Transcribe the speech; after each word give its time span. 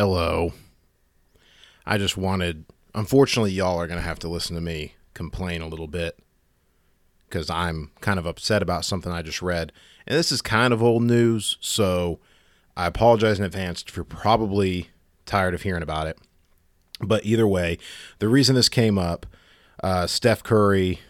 Hello. 0.00 0.54
I 1.84 1.98
just 1.98 2.16
wanted, 2.16 2.64
unfortunately, 2.94 3.52
y'all 3.52 3.78
are 3.78 3.86
going 3.86 3.98
to 3.98 4.02
have 4.02 4.18
to 4.20 4.30
listen 4.30 4.54
to 4.56 4.62
me 4.62 4.94
complain 5.12 5.60
a 5.60 5.68
little 5.68 5.88
bit 5.88 6.18
because 7.28 7.50
I'm 7.50 7.90
kind 8.00 8.18
of 8.18 8.24
upset 8.24 8.62
about 8.62 8.86
something 8.86 9.12
I 9.12 9.20
just 9.20 9.42
read. 9.42 9.72
And 10.06 10.16
this 10.16 10.32
is 10.32 10.40
kind 10.40 10.72
of 10.72 10.82
old 10.82 11.02
news, 11.02 11.58
so 11.60 12.18
I 12.78 12.86
apologize 12.86 13.38
in 13.38 13.44
advance 13.44 13.84
if 13.86 13.94
you're 13.94 14.04
probably 14.04 14.88
tired 15.26 15.52
of 15.52 15.64
hearing 15.64 15.82
about 15.82 16.06
it. 16.06 16.18
But 17.02 17.26
either 17.26 17.46
way, 17.46 17.76
the 18.20 18.28
reason 18.28 18.54
this 18.54 18.70
came 18.70 18.96
up, 18.96 19.26
uh, 19.84 20.06
Steph 20.06 20.42
Curry, 20.42 21.00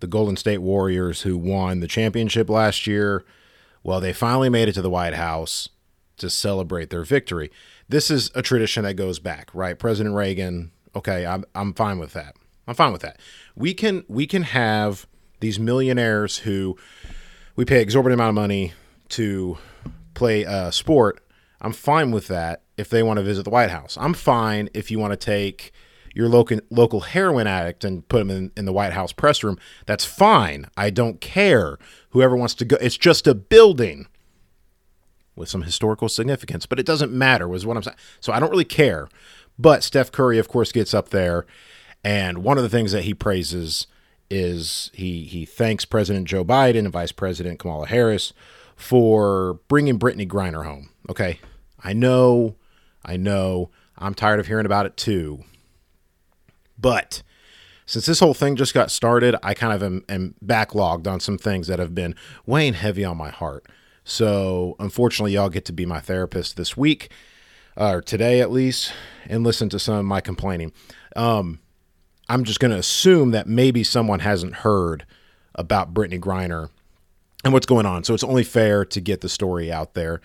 the 0.00 0.06
Golden 0.06 0.36
State 0.36 0.58
Warriors, 0.58 1.22
who 1.22 1.38
won 1.38 1.80
the 1.80 1.88
championship 1.88 2.50
last 2.50 2.86
year, 2.86 3.24
well, 3.82 3.98
they 3.98 4.12
finally 4.12 4.50
made 4.50 4.68
it 4.68 4.74
to 4.74 4.82
the 4.82 4.90
White 4.90 5.14
House 5.14 5.70
to 6.18 6.30
celebrate 6.30 6.90
their 6.90 7.04
victory. 7.04 7.50
This 7.88 8.10
is 8.10 8.30
a 8.34 8.42
tradition 8.42 8.84
that 8.84 8.94
goes 8.94 9.18
back, 9.18 9.50
right? 9.54 9.78
President 9.78 10.14
Reagan, 10.14 10.72
okay, 10.94 11.24
I'm, 11.24 11.44
I'm 11.54 11.72
fine 11.72 11.98
with 11.98 12.12
that. 12.14 12.34
I'm 12.66 12.74
fine 12.74 12.92
with 12.92 13.02
that. 13.02 13.20
We 13.54 13.74
can 13.74 14.04
we 14.08 14.26
can 14.26 14.42
have 14.42 15.06
these 15.40 15.58
millionaires 15.58 16.38
who 16.38 16.76
we 17.54 17.64
pay 17.64 17.80
exorbitant 17.80 18.20
amount 18.20 18.30
of 18.30 18.34
money 18.34 18.72
to 19.10 19.58
play 20.14 20.42
a 20.42 20.72
sport. 20.72 21.24
I'm 21.60 21.72
fine 21.72 22.10
with 22.10 22.26
that 22.28 22.62
if 22.76 22.90
they 22.90 23.02
want 23.02 23.18
to 23.18 23.22
visit 23.22 23.44
the 23.44 23.50
White 23.50 23.70
House. 23.70 23.96
I'm 24.00 24.14
fine 24.14 24.68
if 24.74 24.90
you 24.90 24.98
want 24.98 25.12
to 25.12 25.16
take 25.16 25.72
your 26.14 26.28
local 26.28 26.58
local 26.70 27.00
heroin 27.00 27.46
addict 27.46 27.84
and 27.84 28.06
put 28.08 28.22
him 28.22 28.30
in, 28.30 28.52
in 28.56 28.64
the 28.64 28.72
White 28.72 28.94
House 28.94 29.12
press 29.12 29.44
room. 29.44 29.58
That's 29.86 30.04
fine. 30.04 30.66
I 30.76 30.90
don't 30.90 31.20
care. 31.20 31.78
Whoever 32.10 32.36
wants 32.36 32.54
to 32.54 32.64
go, 32.64 32.76
it's 32.80 32.96
just 32.96 33.26
a 33.26 33.34
building 33.34 34.08
with 35.36 35.48
some 35.48 35.62
historical 35.62 36.08
significance, 36.08 36.66
but 36.66 36.80
it 36.80 36.86
doesn't 36.86 37.12
matter, 37.12 37.46
was 37.46 37.64
what 37.64 37.76
I'm 37.76 37.82
saying. 37.82 37.96
So 38.20 38.32
I 38.32 38.40
don't 38.40 38.50
really 38.50 38.64
care. 38.64 39.08
But 39.58 39.84
Steph 39.84 40.10
Curry, 40.10 40.38
of 40.38 40.48
course, 40.48 40.72
gets 40.72 40.92
up 40.92 41.10
there, 41.10 41.46
and 42.02 42.38
one 42.38 42.56
of 42.56 42.62
the 42.62 42.70
things 42.70 42.92
that 42.92 43.04
he 43.04 43.14
praises 43.14 43.86
is 44.28 44.90
he 44.92 45.24
he 45.24 45.44
thanks 45.44 45.84
President 45.84 46.26
Joe 46.26 46.44
Biden 46.44 46.80
and 46.80 46.92
Vice 46.92 47.12
President 47.12 47.58
Kamala 47.58 47.86
Harris 47.86 48.32
for 48.74 49.60
bringing 49.68 49.98
Brittney 49.98 50.28
Griner 50.28 50.64
home. 50.64 50.90
Okay, 51.08 51.38
I 51.82 51.92
know, 51.92 52.56
I 53.04 53.16
know, 53.16 53.70
I'm 53.96 54.14
tired 54.14 54.40
of 54.40 54.46
hearing 54.46 54.66
about 54.66 54.86
it 54.86 54.96
too. 54.96 55.44
But 56.78 57.22
since 57.86 58.04
this 58.04 58.20
whole 58.20 58.34
thing 58.34 58.56
just 58.56 58.74
got 58.74 58.90
started, 58.90 59.36
I 59.42 59.54
kind 59.54 59.72
of 59.72 59.82
am, 59.82 60.04
am 60.08 60.34
backlogged 60.44 61.06
on 61.06 61.20
some 61.20 61.38
things 61.38 61.68
that 61.68 61.78
have 61.78 61.94
been 61.94 62.14
weighing 62.44 62.74
heavy 62.74 63.04
on 63.04 63.16
my 63.16 63.30
heart. 63.30 63.64
So 64.08 64.76
unfortunately, 64.78 65.32
y'all 65.32 65.48
get 65.48 65.64
to 65.64 65.72
be 65.72 65.84
my 65.84 65.98
therapist 65.98 66.56
this 66.56 66.76
week, 66.76 67.10
or 67.76 68.00
today 68.00 68.40
at 68.40 68.52
least, 68.52 68.92
and 69.28 69.42
listen 69.42 69.68
to 69.70 69.80
some 69.80 69.96
of 69.96 70.04
my 70.04 70.20
complaining. 70.20 70.72
Um, 71.16 71.58
I'm 72.28 72.44
just 72.44 72.60
going 72.60 72.70
to 72.70 72.78
assume 72.78 73.32
that 73.32 73.48
maybe 73.48 73.82
someone 73.82 74.20
hasn't 74.20 74.56
heard 74.56 75.04
about 75.56 75.92
Brittney 75.92 76.20
Griner 76.20 76.70
and 77.42 77.52
what's 77.52 77.66
going 77.66 77.84
on. 77.84 78.04
So 78.04 78.14
it's 78.14 78.22
only 78.22 78.44
fair 78.44 78.84
to 78.84 79.00
get 79.00 79.22
the 79.22 79.28
story 79.28 79.72
out 79.72 79.94
there. 79.94 80.20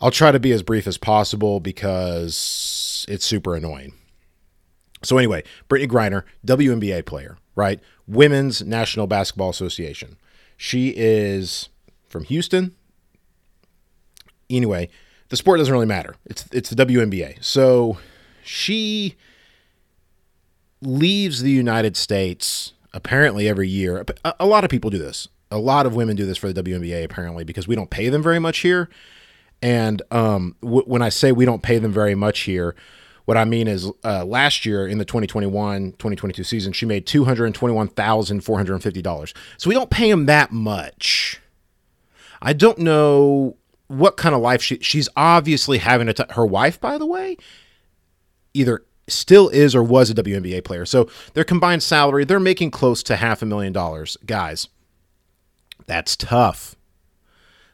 I'll 0.00 0.10
try 0.10 0.32
to 0.32 0.40
be 0.40 0.50
as 0.50 0.64
brief 0.64 0.88
as 0.88 0.98
possible 0.98 1.60
because 1.60 3.06
it's 3.08 3.24
super 3.24 3.54
annoying. 3.54 3.92
So 5.04 5.18
anyway, 5.18 5.44
Brittney 5.68 5.86
Griner, 5.86 6.24
WNBA 6.44 7.06
player, 7.06 7.38
right? 7.54 7.78
Women's 8.08 8.60
National 8.64 9.06
Basketball 9.06 9.50
Association. 9.50 10.16
She 10.56 10.92
is 10.96 11.68
from 12.16 12.24
Houston. 12.24 12.74
Anyway, 14.48 14.88
the 15.28 15.36
sport 15.36 15.58
doesn't 15.58 15.72
really 15.72 15.86
matter. 15.86 16.14
It's 16.24 16.46
it's 16.52 16.70
the 16.70 16.86
WNBA. 16.86 17.44
So 17.44 17.98
she 18.42 19.16
leaves 20.80 21.42
the 21.42 21.50
United 21.50 21.96
States 21.96 22.72
apparently 22.92 23.48
every 23.48 23.68
year. 23.68 24.04
A, 24.24 24.34
a 24.40 24.46
lot 24.46 24.64
of 24.64 24.70
people 24.70 24.88
do 24.88 24.98
this. 24.98 25.28
A 25.50 25.58
lot 25.58 25.84
of 25.84 25.94
women 25.94 26.16
do 26.16 26.26
this 26.26 26.38
for 26.38 26.52
the 26.52 26.62
WNBA 26.62 27.04
apparently 27.04 27.44
because 27.44 27.68
we 27.68 27.74
don't 27.74 27.90
pay 27.90 28.08
them 28.08 28.22
very 28.22 28.38
much 28.38 28.60
here. 28.60 28.88
And 29.60 30.00
um, 30.10 30.56
w- 30.62 30.84
when 30.86 31.02
I 31.02 31.08
say 31.08 31.32
we 31.32 31.44
don't 31.44 31.62
pay 31.62 31.78
them 31.78 31.92
very 31.92 32.14
much 32.14 32.40
here, 32.40 32.74
what 33.26 33.36
I 33.36 33.44
mean 33.44 33.68
is 33.68 33.90
uh, 34.04 34.24
last 34.24 34.64
year 34.64 34.86
in 34.86 34.98
the 34.98 35.04
2021 35.04 35.92
2022 35.92 36.44
season, 36.44 36.72
she 36.72 36.86
made 36.86 37.06
$221,450. 37.06 39.34
So 39.58 39.68
we 39.68 39.74
don't 39.74 39.90
pay 39.90 40.10
them 40.10 40.26
that 40.26 40.52
much. 40.52 41.40
I 42.46 42.52
don't 42.52 42.78
know 42.78 43.56
what 43.88 44.16
kind 44.16 44.32
of 44.32 44.40
life 44.40 44.62
she 44.62 44.78
she's 44.78 45.08
obviously 45.16 45.78
having 45.78 46.08
a 46.08 46.12
t- 46.12 46.22
her 46.30 46.46
wife 46.46 46.80
by 46.80 46.96
the 46.96 47.04
way 47.04 47.36
either 48.54 48.84
still 49.08 49.48
is 49.48 49.74
or 49.74 49.82
was 49.82 50.10
a 50.10 50.14
WNBA 50.14 50.62
player. 50.64 50.84
So 50.86 51.10
their 51.34 51.42
combined 51.42 51.82
salary, 51.82 52.24
they're 52.24 52.38
making 52.38 52.70
close 52.70 53.02
to 53.04 53.16
half 53.16 53.42
a 53.42 53.46
million 53.46 53.72
dollars. 53.72 54.16
Guys, 54.24 54.68
that's 55.86 56.14
tough. 56.16 56.76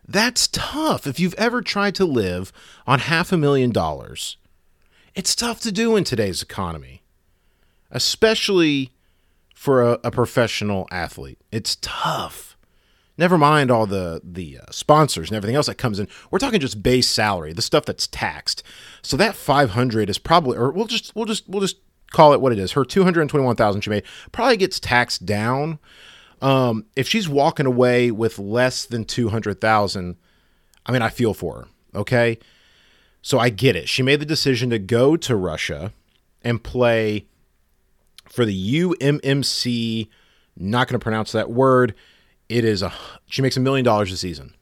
That's 0.09 0.49
tough. 0.49 1.07
If 1.07 1.21
you've 1.21 1.35
ever 1.35 1.61
tried 1.61 1.95
to 1.97 2.07
live 2.07 2.51
on 2.87 3.01
half 3.01 3.31
a 3.31 3.37
million 3.37 3.73
dollars, 3.73 4.39
it's 5.15 5.35
tough 5.35 5.61
to 5.61 5.73
do 5.73 5.97
in 5.97 6.05
today's 6.05 6.43
economy, 6.43 7.03
especially 7.91 8.93
for 9.55 9.83
a, 9.83 9.99
a 10.05 10.11
professional 10.11 10.89
athlete. 10.91 11.39
It's 11.51 11.77
tough. 11.83 12.52
Never 13.19 13.37
mind 13.37 13.71
all 13.71 13.87
the 13.87 14.21
the 14.25 14.59
uh, 14.59 14.71
sponsors 14.71 15.29
and 15.29 15.37
everything 15.37 15.57
else 15.57 15.67
that 15.67 15.77
comes 15.77 15.99
in. 15.99 16.09
We're 16.31 16.39
talking 16.39 16.61
just 16.61 16.83
base 16.83 17.09
salary, 17.09 17.53
the 17.53 17.63
stuff 17.63 17.85
that's 17.85 18.07
taxed. 18.07 18.63
So 19.03 19.17
that 19.19 19.35
500 19.35 20.09
is 20.09 20.19
probably 20.19 20.57
or 20.57 20.71
we'll 20.71 20.87
just 20.87 21.15
we'll 21.15 21.27
just 21.27 21.49
we'll 21.49 21.61
just 21.61 21.77
call 22.11 22.33
it 22.33 22.41
what 22.41 22.53
it 22.53 22.59
is. 22.59 22.73
Her 22.73 22.85
221,000 22.85 23.83
she 23.83 23.91
made 23.91 24.05
probably 24.33 24.57
gets 24.57 24.81
taxed 24.81 25.27
down. 25.27 25.79
Um, 26.41 26.87
if 26.97 27.07
she's 27.07 27.29
walking 27.29 27.67
away 27.67 28.11
with 28.11 28.39
less 28.39 28.85
than 28.85 29.05
200,000, 29.05 30.17
I 30.85 30.93
mean 30.93 31.03
I 31.03 31.09
feel 31.09 31.35
for 31.35 31.55
her, 31.55 31.69
okay? 32.01 32.39
So 33.21 33.39
I 33.39 33.51
get 33.51 33.77
it. 33.77 33.89
She 33.89 34.03
made 34.03 34.21
the 34.21 34.27
decision 34.27 34.71
to 34.71 34.79
go 34.79 35.17
to 35.17 35.37
Russia 35.37 35.93
and 36.43 36.63
play 36.63 37.27
for 38.29 38.45
the 38.45 38.81
UMMC 38.81 40.09
not 40.57 40.89
going 40.89 40.99
to 40.99 41.03
pronounce 41.03 41.33
that 41.33 41.51
word 41.51 41.95
it 42.49 42.65
is 42.65 42.83
a 42.83 42.93
she 43.27 43.43
makes 43.43 43.57
a 43.57 43.61
million 43.61 43.85
dollars 43.85 44.13
a 44.13 44.17
season. 44.17 44.55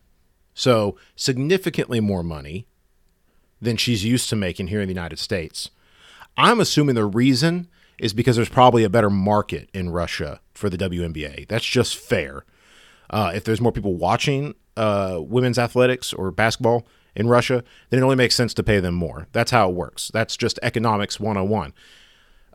So 0.54 0.96
significantly 1.16 2.00
more 2.00 2.22
money 2.22 2.66
than 3.60 3.76
she's 3.76 4.04
used 4.04 4.28
to 4.30 4.36
making 4.36 4.68
here 4.68 4.80
in 4.80 4.88
the 4.88 4.94
United 4.94 5.18
States. 5.18 5.70
I'm 6.36 6.60
assuming 6.60 6.94
the 6.94 7.04
reason 7.04 7.68
is 7.98 8.12
because 8.12 8.36
there's 8.36 8.48
probably 8.48 8.82
a 8.84 8.88
better 8.88 9.10
market 9.10 9.68
in 9.74 9.90
Russia 9.90 10.40
for 10.54 10.70
the 10.70 10.78
WNBA. 10.78 11.46
That's 11.48 11.64
just 11.64 11.96
fair. 11.96 12.44
Uh, 13.10 13.32
if 13.34 13.44
there's 13.44 13.60
more 13.60 13.72
people 13.72 13.94
watching 13.94 14.54
uh, 14.76 15.18
women's 15.20 15.58
athletics 15.58 16.12
or 16.12 16.30
basketball 16.30 16.86
in 17.14 17.28
Russia, 17.28 17.62
then 17.90 18.00
it 18.00 18.02
only 18.02 18.16
makes 18.16 18.34
sense 18.34 18.54
to 18.54 18.62
pay 18.62 18.80
them 18.80 18.94
more. 18.94 19.26
That's 19.32 19.50
how 19.50 19.68
it 19.68 19.74
works. 19.74 20.10
That's 20.12 20.36
just 20.36 20.58
economics 20.62 21.20
101. 21.20 21.74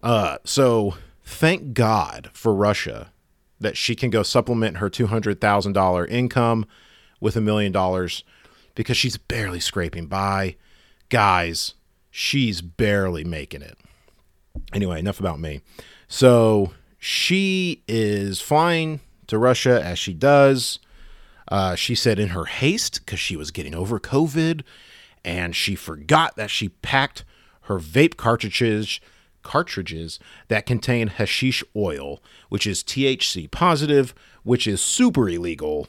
Uh, 0.01 0.37
so 0.43 0.95
thank 1.23 1.73
God 1.73 2.29
for 2.33 2.53
Russia 2.53 3.11
that 3.59 3.77
she 3.77 3.95
can 3.95 4.09
go 4.09 4.23
supplement 4.23 4.77
her 4.77 4.89
$200,000 4.89 6.09
income 6.09 6.65
with 7.19 7.35
a 7.35 7.41
million 7.41 7.71
dollars 7.71 8.23
because 8.75 8.97
she's 8.97 9.17
barely 9.17 9.59
scraping 9.59 10.07
by. 10.07 10.55
Guys, 11.09 11.73
she's 12.11 12.61
barely 12.61 13.23
making 13.23 13.61
it. 13.61 13.77
Anyway, 14.73 14.99
enough 14.99 15.19
about 15.19 15.39
me. 15.39 15.61
So 16.07 16.73
she 16.97 17.83
is 17.87 18.41
flying 18.41 18.99
to 19.27 19.37
Russia 19.37 19.81
as 19.83 19.97
she 19.97 20.13
does. 20.13 20.79
Uh, 21.47 21.75
she 21.75 21.95
said 21.95 22.19
in 22.19 22.29
her 22.29 22.45
haste, 22.45 23.05
because 23.05 23.19
she 23.19 23.35
was 23.35 23.51
getting 23.51 23.75
over 23.75 23.99
COVID, 23.99 24.63
and 25.23 25.55
she 25.55 25.75
forgot 25.75 26.35
that 26.35 26.49
she 26.49 26.69
packed 26.69 27.23
her 27.61 27.79
vape 27.79 28.17
cartridges 28.17 28.99
cartridges 29.45 30.19
that 30.49 30.65
contain 30.65 31.07
hashish 31.07 31.63
oil, 31.75 32.21
which 32.49 32.67
is 32.67 32.83
THC 32.83 33.49
positive, 33.49 34.13
which 34.43 34.67
is 34.67 34.81
super 34.81 35.29
illegal 35.29 35.87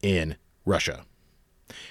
in 0.00 0.36
Russia. 0.64 1.04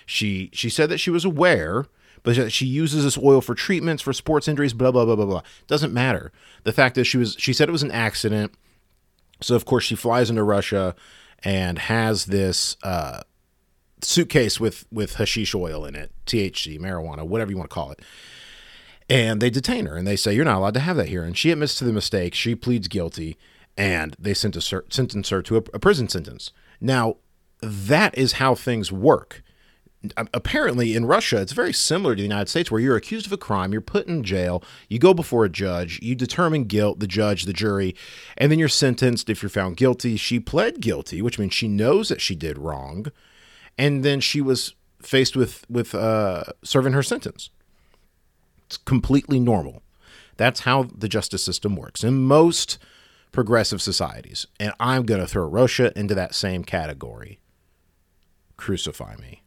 She 0.06 0.50
she 0.54 0.70
said 0.70 0.90
that 0.90 0.98
she 0.98 1.12
was 1.12 1.26
aware, 1.26 1.86
but 2.24 2.52
she 2.52 2.66
uses 2.66 3.04
this 3.04 3.18
oil 3.18 3.42
for 3.42 3.54
treatments 3.54 4.02
for 4.02 4.14
sports 4.14 4.48
injuries, 4.48 4.74
blah 4.74 4.92
blah 4.92 5.06
blah 5.06 5.16
blah 5.16 5.26
blah. 5.26 5.42
Doesn't 5.68 5.94
matter. 5.94 6.32
The 6.64 6.74
fact 6.74 6.98
is 6.98 7.06
she 7.06 7.18
was 7.18 7.36
she 7.38 7.54
said 7.54 7.70
it 7.70 7.74
was 7.74 7.84
an 7.84 7.92
accident. 7.92 8.54
So 9.42 9.56
of 9.56 9.66
course 9.66 9.84
she 9.84 9.96
flies 9.96 10.30
into 10.30 10.44
Russia 10.44 10.96
and 11.44 11.80
has 11.80 12.26
this 12.26 12.76
uh, 12.84 13.22
suitcase 14.02 14.60
with 14.60 14.86
with 14.92 15.16
hashish 15.16 15.54
oil 15.54 15.86
in 15.86 15.96
it, 15.96 16.12
THC, 16.26 16.80
marijuana, 16.80 17.26
whatever 17.26 17.52
you 17.52 17.58
want 17.58 17.70
to 17.70 17.74
call 17.74 17.92
it 17.92 18.02
and 19.10 19.42
they 19.42 19.50
detain 19.50 19.86
her 19.86 19.96
and 19.96 20.08
they 20.08 20.16
say 20.16 20.34
you're 20.34 20.46
not 20.46 20.58
allowed 20.58 20.74
to 20.74 20.80
have 20.80 20.98
that 20.98 21.10
here 21.10 21.24
and 21.24 21.38
she 21.38 21.52
admits 21.52 21.76
to 21.76 21.84
the 21.84 21.94
mistake 21.94 22.34
she 22.34 22.56
pleads 22.56 22.88
guilty 22.88 23.38
and 23.78 24.16
they 24.20 24.34
sentence 24.34 24.70
her, 24.70 25.42
to 25.42 25.58
a, 25.58 25.64
a 25.74 25.80
prison 25.80 26.08
sentence 26.08 26.52
now 26.80 27.16
that 27.62 28.18
is 28.18 28.34
how 28.34 28.56
things 28.56 28.92
work 28.92 29.44
apparently 30.18 30.96
in 30.96 31.06
Russia, 31.06 31.42
it's 31.42 31.52
very 31.52 31.74
similar 31.74 32.16
to 32.16 32.20
the 32.20 32.28
United 32.28 32.48
States, 32.48 32.72
where 32.72 32.80
you're 32.80 32.96
accused 32.96 33.26
of 33.26 33.34
a 33.34 33.38
crime, 33.38 33.72
you're 33.72 33.82
put 33.82 34.08
in 34.08 34.24
jail, 34.24 34.64
you 34.88 34.98
go 34.98 35.14
before 35.14 35.44
a 35.44 35.50
judge, 35.50 36.00
you 36.02 36.16
determine 36.16 36.64
guilt, 36.66 37.00
the 37.00 37.08
judge, 37.08 37.44
the 37.44 37.54
jury, 37.54 37.96
and 38.38 38.52
then 38.52 38.60
you're 38.60 38.70
sentenced 38.70 39.30
if 39.30 39.44
you're 39.44 39.50
found 39.50 39.76
guilty. 39.76 40.16
She 40.16 40.40
pled 40.40 40.80
guilty, 40.80 41.22
which 41.22 41.38
means 41.38 41.54
she 41.54 41.68
knows 41.68 42.10
that 42.10 42.22
she 42.22 42.36
did 42.36 42.58
wrong, 42.58 43.08
and 43.78 44.04
then 44.04 44.22
she 44.22 44.40
was 44.40 44.74
faced 45.02 45.36
with 45.36 45.66
with 45.70 45.94
uh, 45.94 46.44
serving 46.64 46.94
her 46.94 47.04
sentence. 47.04 47.50
It's 48.70 48.78
completely 48.78 49.40
normal. 49.40 49.82
That's 50.38 50.60
how 50.60 50.84
the 50.84 51.10
justice 51.10 51.44
system 51.44 51.76
works 51.76 52.04
in 52.04 52.22
most 52.22 52.78
progressive 53.32 53.82
societies, 53.82 54.46
and 54.60 54.74
I'm 54.80 55.06
going 55.06 55.22
to 55.22 55.28
throw 55.28 55.48
Russia 55.48 55.92
into 55.98 56.14
that 56.14 56.36
same 56.36 56.64
category. 56.64 57.40
Crucify 58.58 59.16
me. 59.16 59.42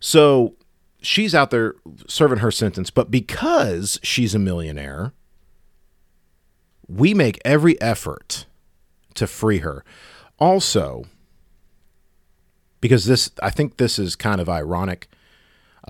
So 0.00 0.54
she's 1.02 1.34
out 1.34 1.50
there 1.50 1.74
serving 2.08 2.38
her 2.38 2.50
sentence, 2.50 2.88
but 2.90 3.10
because 3.10 4.00
she's 4.02 4.34
a 4.34 4.38
millionaire, 4.38 5.12
we 6.88 7.12
make 7.12 7.38
every 7.44 7.78
effort 7.80 8.46
to 9.14 9.26
free 9.26 9.58
her. 9.58 9.84
Also, 10.38 11.04
because 12.80 13.04
this, 13.04 13.30
I 13.42 13.50
think 13.50 13.76
this 13.76 13.98
is 13.98 14.16
kind 14.16 14.40
of 14.40 14.48
ironic. 14.48 15.08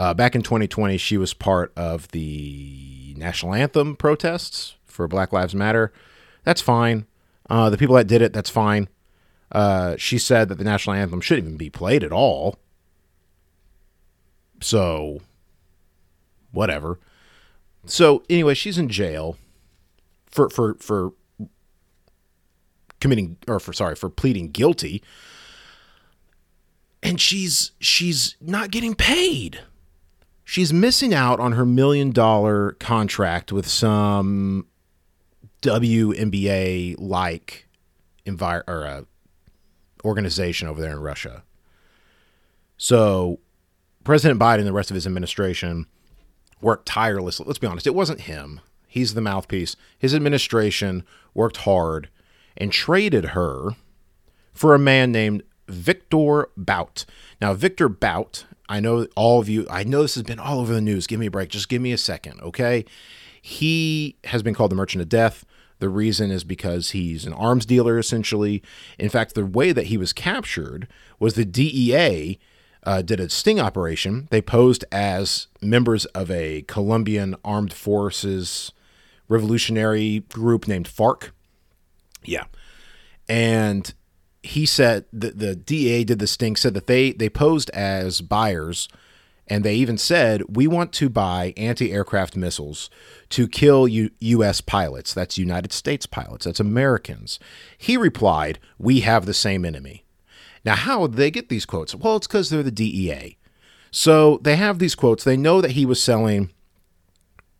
Uh, 0.00 0.14
back 0.14 0.34
in 0.34 0.40
2020, 0.40 0.96
she 0.96 1.18
was 1.18 1.34
part 1.34 1.74
of 1.76 2.08
the 2.08 3.14
national 3.18 3.52
anthem 3.52 3.94
protests 3.94 4.76
for 4.86 5.06
Black 5.06 5.30
Lives 5.30 5.54
Matter. 5.54 5.92
That's 6.42 6.62
fine. 6.62 7.04
Uh, 7.50 7.68
the 7.68 7.76
people 7.76 7.96
that 7.96 8.06
did 8.06 8.22
it, 8.22 8.32
that's 8.32 8.48
fine. 8.48 8.88
Uh, 9.52 9.96
she 9.98 10.16
said 10.16 10.48
that 10.48 10.54
the 10.54 10.64
national 10.64 10.96
anthem 10.96 11.20
shouldn't 11.20 11.48
even 11.48 11.58
be 11.58 11.68
played 11.68 12.02
at 12.02 12.12
all. 12.12 12.56
So, 14.62 15.20
whatever. 16.50 16.98
So 17.84 18.22
anyway, 18.30 18.54
she's 18.54 18.78
in 18.78 18.88
jail 18.88 19.36
for 20.30 20.48
for 20.48 20.76
for 20.76 21.12
committing 23.00 23.36
or 23.46 23.60
for 23.60 23.74
sorry 23.74 23.96
for 23.96 24.08
pleading 24.08 24.48
guilty, 24.48 25.02
and 27.02 27.20
she's 27.20 27.72
she's 27.80 28.36
not 28.40 28.70
getting 28.70 28.94
paid. 28.94 29.60
She's 30.50 30.72
missing 30.72 31.14
out 31.14 31.38
on 31.38 31.52
her 31.52 31.64
million 31.64 32.10
dollar 32.10 32.72
contract 32.80 33.52
with 33.52 33.68
some 33.68 34.66
WNBA 35.62 36.96
like 36.98 37.68
envir- 38.26 38.64
or 38.66 38.84
uh, 38.84 39.02
organization 40.04 40.66
over 40.66 40.80
there 40.80 40.90
in 40.90 40.98
Russia. 40.98 41.44
So 42.76 43.38
President 44.02 44.40
Biden 44.40 44.58
and 44.58 44.66
the 44.66 44.72
rest 44.72 44.90
of 44.90 44.96
his 44.96 45.06
administration 45.06 45.86
worked 46.60 46.84
tirelessly. 46.84 47.46
Let's 47.46 47.60
be 47.60 47.68
honest, 47.68 47.86
it 47.86 47.94
wasn't 47.94 48.22
him. 48.22 48.60
He's 48.88 49.14
the 49.14 49.20
mouthpiece. 49.20 49.76
His 50.00 50.16
administration 50.16 51.04
worked 51.32 51.58
hard 51.58 52.08
and 52.56 52.72
traded 52.72 53.26
her 53.26 53.76
for 54.52 54.74
a 54.74 54.80
man 54.80 55.12
named 55.12 55.44
Victor 55.68 56.48
Bout. 56.56 57.04
Now, 57.40 57.54
Victor 57.54 57.88
Bout, 57.88 58.46
I 58.70 58.78
know 58.78 59.08
all 59.16 59.40
of 59.40 59.48
you, 59.48 59.66
I 59.68 59.82
know 59.82 60.02
this 60.02 60.14
has 60.14 60.22
been 60.22 60.38
all 60.38 60.60
over 60.60 60.72
the 60.72 60.80
news. 60.80 61.08
Give 61.08 61.18
me 61.18 61.26
a 61.26 61.30
break. 61.30 61.48
Just 61.48 61.68
give 61.68 61.82
me 61.82 61.90
a 61.90 61.98
second, 61.98 62.40
okay? 62.40 62.84
He 63.42 64.16
has 64.24 64.44
been 64.44 64.54
called 64.54 64.70
the 64.70 64.76
Merchant 64.76 65.02
of 65.02 65.08
Death. 65.08 65.44
The 65.80 65.88
reason 65.88 66.30
is 66.30 66.44
because 66.44 66.90
he's 66.90 67.26
an 67.26 67.32
arms 67.32 67.66
dealer, 67.66 67.98
essentially. 67.98 68.62
In 68.96 69.08
fact, 69.08 69.34
the 69.34 69.44
way 69.44 69.72
that 69.72 69.86
he 69.86 69.96
was 69.96 70.12
captured 70.12 70.86
was 71.18 71.34
the 71.34 71.44
DEA 71.44 72.38
uh, 72.84 73.02
did 73.02 73.18
a 73.18 73.28
sting 73.28 73.58
operation. 73.58 74.28
They 74.30 74.40
posed 74.40 74.84
as 74.92 75.48
members 75.60 76.04
of 76.06 76.30
a 76.30 76.62
Colombian 76.62 77.34
armed 77.44 77.72
forces 77.72 78.70
revolutionary 79.26 80.20
group 80.28 80.68
named 80.68 80.86
FARC. 80.86 81.30
Yeah. 82.22 82.44
And 83.28 83.92
he 84.42 84.66
said 84.66 85.04
the, 85.12 85.30
the 85.30 85.56
DEA 85.56 86.04
did 86.04 86.18
the 86.18 86.26
sting, 86.26 86.56
said 86.56 86.74
that 86.74 86.86
they, 86.86 87.12
they 87.12 87.28
posed 87.28 87.70
as 87.70 88.20
buyers. 88.20 88.88
And 89.46 89.64
they 89.64 89.74
even 89.74 89.98
said, 89.98 90.56
we 90.56 90.68
want 90.68 90.92
to 90.92 91.08
buy 91.08 91.52
anti 91.56 91.92
aircraft 91.92 92.36
missiles 92.36 92.88
to 93.30 93.48
kill 93.48 93.88
U- 93.88 94.10
U.S. 94.20 94.60
pilots. 94.60 95.12
That's 95.12 95.38
United 95.38 95.72
States 95.72 96.06
pilots. 96.06 96.44
That's 96.44 96.60
Americans. 96.60 97.40
He 97.76 97.96
replied, 97.96 98.60
we 98.78 99.00
have 99.00 99.26
the 99.26 99.34
same 99.34 99.64
enemy. 99.64 100.04
Now, 100.64 100.76
how 100.76 101.08
did 101.08 101.16
they 101.16 101.32
get 101.32 101.48
these 101.48 101.66
quotes? 101.66 101.96
Well, 101.96 102.16
it's 102.16 102.28
because 102.28 102.50
they're 102.50 102.62
the 102.62 102.70
DEA. 102.70 103.38
So 103.90 104.38
they 104.42 104.54
have 104.54 104.78
these 104.78 104.94
quotes. 104.94 105.24
They 105.24 105.36
know 105.36 105.60
that 105.60 105.72
he 105.72 105.84
was 105.84 106.00
selling, 106.00 106.50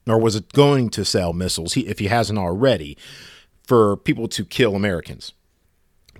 or 0.06 0.20
was 0.20 0.38
going 0.38 0.90
to 0.90 1.04
sell 1.04 1.32
missiles, 1.32 1.76
if 1.76 1.98
he 1.98 2.06
hasn't 2.06 2.38
already, 2.38 2.96
for 3.66 3.96
people 3.96 4.28
to 4.28 4.44
kill 4.44 4.76
Americans. 4.76 5.32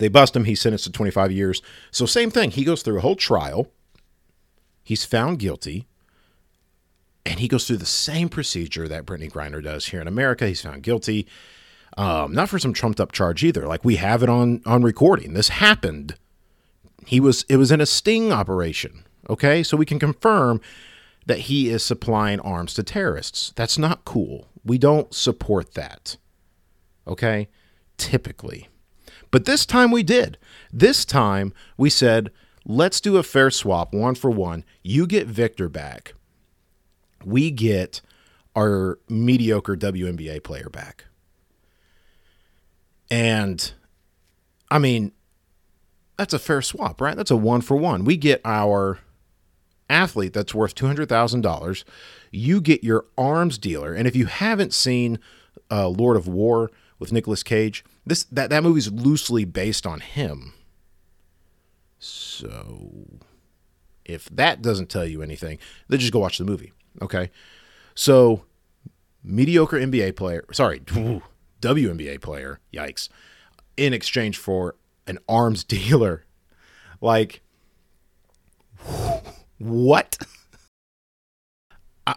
They 0.01 0.09
bust 0.09 0.35
him. 0.35 0.45
He's 0.45 0.61
sentenced 0.61 0.85
to 0.85 0.93
25 0.93 1.31
years. 1.31 1.63
So, 1.93 2.05
same 2.07 2.31
thing. 2.31 2.51
He 2.51 2.65
goes 2.65 2.83
through 2.83 2.99
a 2.99 3.03
whole 3.03 3.17
trial. 3.17 3.69
He's 4.83 5.05
found 5.05 5.39
guilty. 5.39 5.87
And 7.25 7.39
he 7.39 7.47
goes 7.47 7.67
through 7.67 7.77
the 7.77 7.87
same 7.87 8.29
procedure 8.29 8.89
that 8.89 9.07
Brittney 9.07 9.31
Griner 9.31 9.63
does 9.63 9.87
here 9.87 10.01
in 10.01 10.09
America. 10.09 10.49
He's 10.49 10.63
found 10.63 10.83
guilty. 10.83 11.29
Um, 11.97 12.33
not 12.33 12.49
for 12.49 12.59
some 12.59 12.73
trumped 12.73 12.99
up 12.99 13.13
charge 13.13 13.45
either. 13.45 13.67
Like 13.67 13.85
we 13.85 13.97
have 13.97 14.23
it 14.23 14.29
on 14.29 14.63
on 14.67 14.83
recording. 14.83 15.35
This 15.35 15.51
happened 15.51 16.17
he 17.07 17.21
was 17.21 17.45
it 17.49 17.57
was 17.57 17.73
in 17.73 17.81
a 17.81 17.87
sting 17.87 18.33
operation. 18.33 19.05
Okay, 19.29 19.63
so 19.63 19.77
we 19.77 19.87
can 19.87 19.99
confirm 19.99 20.61
that 21.27 21.41
he 21.41 21.69
is 21.69 21.85
supplying 21.85 22.41
arms 22.41 22.75
to 22.75 22.83
terrorists. 22.83 23.53
That's 23.55 23.79
not 23.79 24.05
cool. 24.05 24.49
We 24.65 24.79
don't 24.79 25.13
support 25.15 25.75
that. 25.75 26.17
Okay, 27.07 27.49
typically. 27.97 28.69
But 29.31 29.45
this 29.45 29.65
time 29.65 29.91
we 29.91 30.03
did. 30.03 30.39
This 30.73 31.05
time 31.05 31.53
we 31.77 31.91
said, 31.91 32.31
let's 32.65 33.01
do 33.01 33.17
a 33.17 33.23
fair 33.23 33.51
swap, 33.51 33.95
one 33.95 34.15
for 34.15 34.31
one. 34.31 34.65
You 34.83 35.07
get 35.07 35.27
Victor 35.27 35.69
back. 35.69 36.15
We 37.25 37.51
get 37.51 38.01
our 38.57 38.99
mediocre 39.09 39.77
WNBA 39.77 40.43
player 40.43 40.69
back. 40.69 41.05
And 43.11 43.73
I 44.71 44.79
mean, 44.79 45.13
that's 46.17 46.35
a 46.35 46.39
fair 46.39 46.63
swap, 46.63 47.01
right? 47.01 47.17
That's 47.17 47.31
a 47.31 47.37
one 47.37 47.61
for 47.61 47.77
one. 47.77 48.05
We 48.05 48.17
get 48.17 48.41
our 48.45 48.99
athlete 49.89 50.33
that's 50.33 50.55
worth 50.55 50.75
$200,000. 50.75 51.85
You 52.31 52.61
get 52.61 52.85
your 52.85 53.07
arms 53.19 53.59
dealer. 53.59 53.93
And 53.93 54.07
if 54.07 54.15
you 54.15 54.27
haven't 54.27 54.73
seen 54.73 55.19
uh, 55.71 55.89
Lord 55.89 56.17
of 56.17 56.29
War 56.29 56.71
with 56.99 57.13
Nicolas 57.13 57.43
Cage, 57.43 57.85
this 58.11 58.25
that, 58.25 58.51
that 58.51 58.63
movie's 58.63 58.91
loosely 58.91 59.45
based 59.45 59.87
on 59.87 60.01
him. 60.01 60.53
So 61.99 63.07
if 64.05 64.29
that 64.31 64.61
doesn't 64.61 64.91
tell 64.91 65.07
you 65.07 65.23
anything, 65.23 65.59
then 65.89 66.01
just 66.01 66.13
go 66.13 66.19
watch 66.19 66.39
the 66.39 66.45
movie. 66.45 66.73
Okay. 67.01 67.31
So 67.95 68.45
mediocre 69.23 69.79
NBA 69.79 70.17
player, 70.17 70.45
sorry, 70.53 70.81
WNBA 71.61 72.21
player, 72.21 72.59
yikes, 72.73 73.09
in 73.77 73.93
exchange 73.93 74.39
for 74.39 74.75
an 75.07 75.19
arms 75.29 75.63
dealer. 75.77 76.25
Like, 77.01 77.43
what? 79.59 80.19
I, 82.07 82.17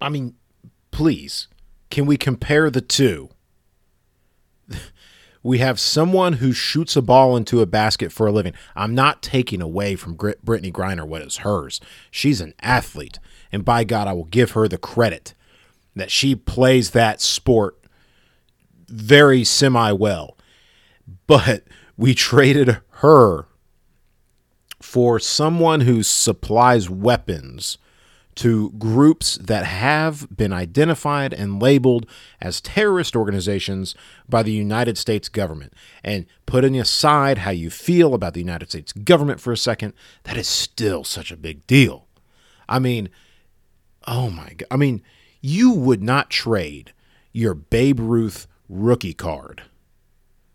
I 0.00 0.08
mean, 0.08 0.34
please, 0.90 1.46
can 1.90 2.06
we 2.06 2.16
compare 2.16 2.70
the 2.70 2.80
two? 2.80 3.30
We 5.42 5.58
have 5.58 5.78
someone 5.78 6.34
who 6.34 6.52
shoots 6.52 6.96
a 6.96 7.02
ball 7.02 7.36
into 7.36 7.60
a 7.60 7.66
basket 7.66 8.12
for 8.12 8.26
a 8.26 8.32
living. 8.32 8.54
I'm 8.74 8.94
not 8.94 9.22
taking 9.22 9.62
away 9.62 9.96
from 9.96 10.16
Brittney 10.16 10.72
Griner 10.72 11.06
what 11.06 11.22
is 11.22 11.38
hers. 11.38 11.80
She's 12.10 12.40
an 12.40 12.54
athlete. 12.60 13.18
And 13.52 13.64
by 13.64 13.84
God, 13.84 14.08
I 14.08 14.12
will 14.12 14.24
give 14.24 14.52
her 14.52 14.68
the 14.68 14.78
credit 14.78 15.34
that 15.94 16.10
she 16.10 16.34
plays 16.34 16.90
that 16.90 17.20
sport 17.20 17.78
very 18.88 19.44
semi 19.44 19.92
well. 19.92 20.36
But 21.26 21.64
we 21.96 22.14
traded 22.14 22.80
her 22.90 23.46
for 24.80 25.18
someone 25.18 25.82
who 25.82 26.02
supplies 26.02 26.88
weapons 26.88 27.78
to 28.38 28.70
groups 28.78 29.36
that 29.38 29.64
have 29.64 30.28
been 30.34 30.52
identified 30.52 31.32
and 31.32 31.60
labeled 31.60 32.06
as 32.40 32.60
terrorist 32.60 33.16
organizations 33.16 33.96
by 34.28 34.44
the 34.44 34.52
United 34.52 34.96
States 34.96 35.28
government. 35.28 35.72
And 36.04 36.24
putting 36.46 36.78
aside 36.78 37.38
how 37.38 37.50
you 37.50 37.68
feel 37.68 38.14
about 38.14 38.34
the 38.34 38.40
United 38.40 38.70
States 38.70 38.92
government 38.92 39.40
for 39.40 39.52
a 39.52 39.56
second, 39.56 39.92
that 40.22 40.36
is 40.36 40.46
still 40.46 41.02
such 41.02 41.32
a 41.32 41.36
big 41.36 41.66
deal. 41.66 42.06
I 42.68 42.78
mean, 42.78 43.08
oh 44.06 44.30
my 44.30 44.52
God. 44.56 44.68
I 44.70 44.76
mean, 44.76 45.02
you 45.40 45.72
would 45.72 46.02
not 46.02 46.30
trade 46.30 46.92
your 47.32 47.54
Babe 47.54 47.98
Ruth 47.98 48.46
rookie 48.68 49.14
card 49.14 49.62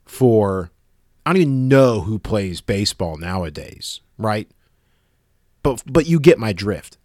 for 0.05 0.71
I 1.25 1.33
don't 1.33 1.41
even 1.41 1.67
know 1.67 2.01
who 2.01 2.17
plays 2.17 2.61
baseball 2.61 3.17
nowadays, 3.17 3.99
right? 4.17 4.49
But 5.63 5.83
but 5.85 6.07
you 6.07 6.21
get 6.21 6.39
my 6.39 6.53
drift. 6.53 6.97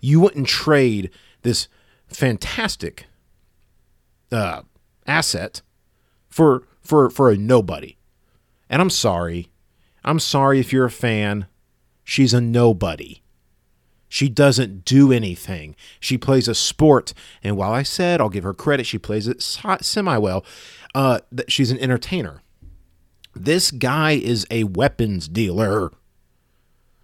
You 0.00 0.20
wouldn't 0.20 0.46
trade 0.46 1.10
this 1.42 1.68
fantastic 2.06 3.06
uh, 4.30 4.62
asset 5.06 5.62
for 6.28 6.64
for 6.80 7.10
for 7.10 7.30
a 7.30 7.36
nobody. 7.36 7.96
And 8.68 8.82
I'm 8.82 8.90
sorry. 8.90 9.50
I'm 10.04 10.20
sorry 10.20 10.60
if 10.60 10.72
you're 10.72 10.86
a 10.86 10.90
fan. 10.90 11.46
She's 12.04 12.34
a 12.34 12.40
nobody. 12.40 13.22
She 14.08 14.28
doesn't 14.28 14.84
do 14.84 15.12
anything. 15.12 15.74
She 15.98 16.16
plays 16.16 16.46
a 16.46 16.54
sport, 16.54 17.12
and 17.42 17.56
while 17.56 17.72
I 17.72 17.82
said 17.82 18.20
I'll 18.20 18.28
give 18.28 18.44
her 18.44 18.54
credit, 18.54 18.86
she 18.86 18.98
plays 18.98 19.26
it 19.26 19.42
semi 19.42 20.16
well. 20.18 20.44
Uh, 20.94 21.20
she's 21.48 21.70
an 21.70 21.78
entertainer. 21.78 22.42
This 23.34 23.70
guy 23.70 24.12
is 24.12 24.46
a 24.50 24.64
weapons 24.64 25.28
dealer. 25.28 25.90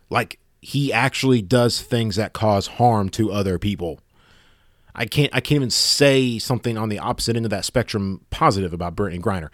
Like 0.08 0.38
he 0.62 0.92
actually 0.92 1.42
does 1.42 1.82
things 1.82 2.14
that 2.16 2.32
cause 2.32 2.68
harm 2.68 3.08
to 3.10 3.32
other 3.32 3.58
people. 3.58 4.00
I 4.94 5.06
can't 5.06 5.34
I 5.34 5.40
can't 5.40 5.56
even 5.56 5.70
say 5.70 6.38
something 6.38 6.78
on 6.78 6.88
the 6.88 7.00
opposite 7.00 7.36
end 7.36 7.44
of 7.44 7.50
that 7.50 7.64
spectrum 7.64 8.24
positive 8.30 8.72
about 8.72 8.94
Brittney 8.94 9.20
Griner. 9.20 9.48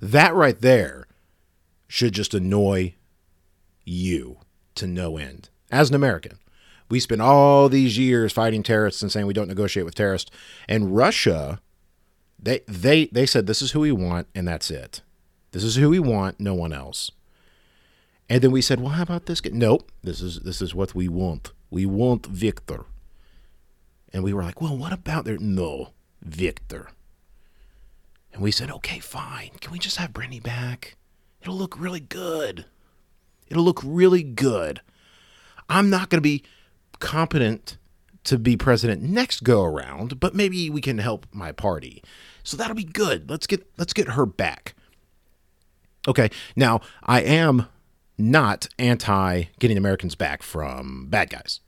That 0.00 0.34
right 0.34 0.60
there 0.60 1.06
should 1.88 2.12
just 2.12 2.34
annoy 2.34 2.94
you 3.84 4.38
to 4.74 4.86
no 4.86 5.16
end. 5.16 5.48
As 5.70 5.88
an 5.88 5.94
American, 5.94 6.38
we 6.90 7.00
spend 7.00 7.22
all 7.22 7.68
these 7.68 7.96
years 7.96 8.32
fighting 8.32 8.62
terrorists 8.62 9.02
and 9.02 9.10
saying 9.10 9.26
we 9.26 9.32
don't 9.32 9.48
negotiate 9.48 9.86
with 9.86 9.94
terrorists. 9.94 10.30
And 10.68 10.94
Russia, 10.94 11.60
they 12.38 12.60
they 12.68 13.06
they 13.06 13.24
said 13.24 13.46
this 13.46 13.62
is 13.62 13.70
who 13.72 13.80
we 13.80 13.92
want 13.92 14.26
and 14.34 14.46
that's 14.46 14.70
it. 14.70 15.00
This 15.52 15.64
is 15.64 15.76
who 15.76 15.88
we 15.88 15.98
want, 15.98 16.38
no 16.38 16.54
one 16.54 16.72
else. 16.74 17.10
And 18.30 18.42
then 18.42 18.52
we 18.52 18.62
said, 18.62 18.80
well, 18.80 18.92
how 18.92 19.02
about 19.02 19.26
this? 19.26 19.44
Nope, 19.44 19.90
this 20.04 20.20
is 20.20 20.40
this 20.40 20.62
is 20.62 20.72
what 20.72 20.94
we 20.94 21.08
want. 21.08 21.50
We 21.68 21.84
want 21.84 22.26
Victor. 22.26 22.86
And 24.12 24.22
we 24.22 24.32
were 24.32 24.44
like, 24.44 24.60
well, 24.60 24.76
what 24.76 24.92
about 24.92 25.24
there? 25.24 25.36
No, 25.38 25.90
Victor. 26.22 26.90
And 28.32 28.40
we 28.40 28.52
said, 28.52 28.70
okay, 28.70 29.00
fine. 29.00 29.50
Can 29.60 29.72
we 29.72 29.80
just 29.80 29.96
have 29.96 30.12
Brittney 30.12 30.40
back? 30.40 30.96
It'll 31.42 31.56
look 31.56 31.78
really 31.78 32.00
good. 32.00 32.66
It'll 33.48 33.64
look 33.64 33.82
really 33.84 34.22
good. 34.22 34.80
I'm 35.68 35.90
not 35.90 36.08
going 36.08 36.18
to 36.18 36.22
be 36.22 36.44
competent 37.00 37.78
to 38.24 38.38
be 38.38 38.56
president 38.56 39.02
next 39.02 39.42
go 39.42 39.64
around, 39.64 40.20
but 40.20 40.36
maybe 40.36 40.70
we 40.70 40.80
can 40.80 40.98
help 40.98 41.26
my 41.32 41.50
party. 41.50 42.00
So 42.44 42.56
that'll 42.56 42.76
be 42.76 42.84
good. 42.84 43.28
Let's 43.28 43.48
get 43.48 43.68
let's 43.76 43.92
get 43.92 44.08
her 44.08 44.24
back. 44.24 44.74
Okay. 46.06 46.30
Now, 46.54 46.80
I 47.02 47.22
am 47.22 47.66
not 48.20 48.68
anti 48.78 49.44
getting 49.58 49.76
Americans 49.76 50.14
back 50.14 50.42
from 50.42 51.06
bad 51.08 51.30
guys. 51.30 51.60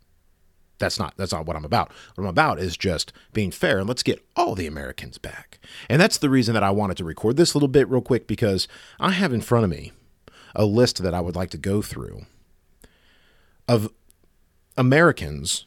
That's 0.79 0.99
not 0.99 1.15
that's 1.17 1.33
not 1.33 1.47
what 1.47 1.57
I'm 1.57 1.65
about. 1.65 1.93
What 2.15 2.25
I'm 2.25 2.31
about 2.31 2.59
is 2.59 2.77
just 2.77 3.13
being 3.33 3.51
fair 3.51 3.79
and 3.79 3.89
let's 3.89 4.03
get 4.03 4.25
all 4.37 4.55
the 4.55 4.67
Americans 4.67 5.19
back. 5.19 5.59
And 5.89 6.01
that's 6.01 6.19
the 6.19 6.31
reason 6.31 6.55
that 6.55 6.63
I 6.63 6.71
wanted 6.71 6.97
to 6.99 7.05
record 7.05 7.37
this 7.37 7.55
little 7.55 7.69
bit 7.69 7.89
real 7.89 8.01
quick 8.01 8.27
because 8.27 8.69
I 8.99 9.13
have 9.13 9.33
in 9.33 9.41
front 9.41 9.65
of 9.65 9.71
me 9.71 9.93
a 10.55 10.65
list 10.65 11.03
that 11.03 11.15
I 11.15 11.21
would 11.21 11.37
like 11.37 11.51
to 11.51 11.59
go 11.59 11.83
through 11.83 12.27
of 13.69 13.91
Americans 14.77 15.67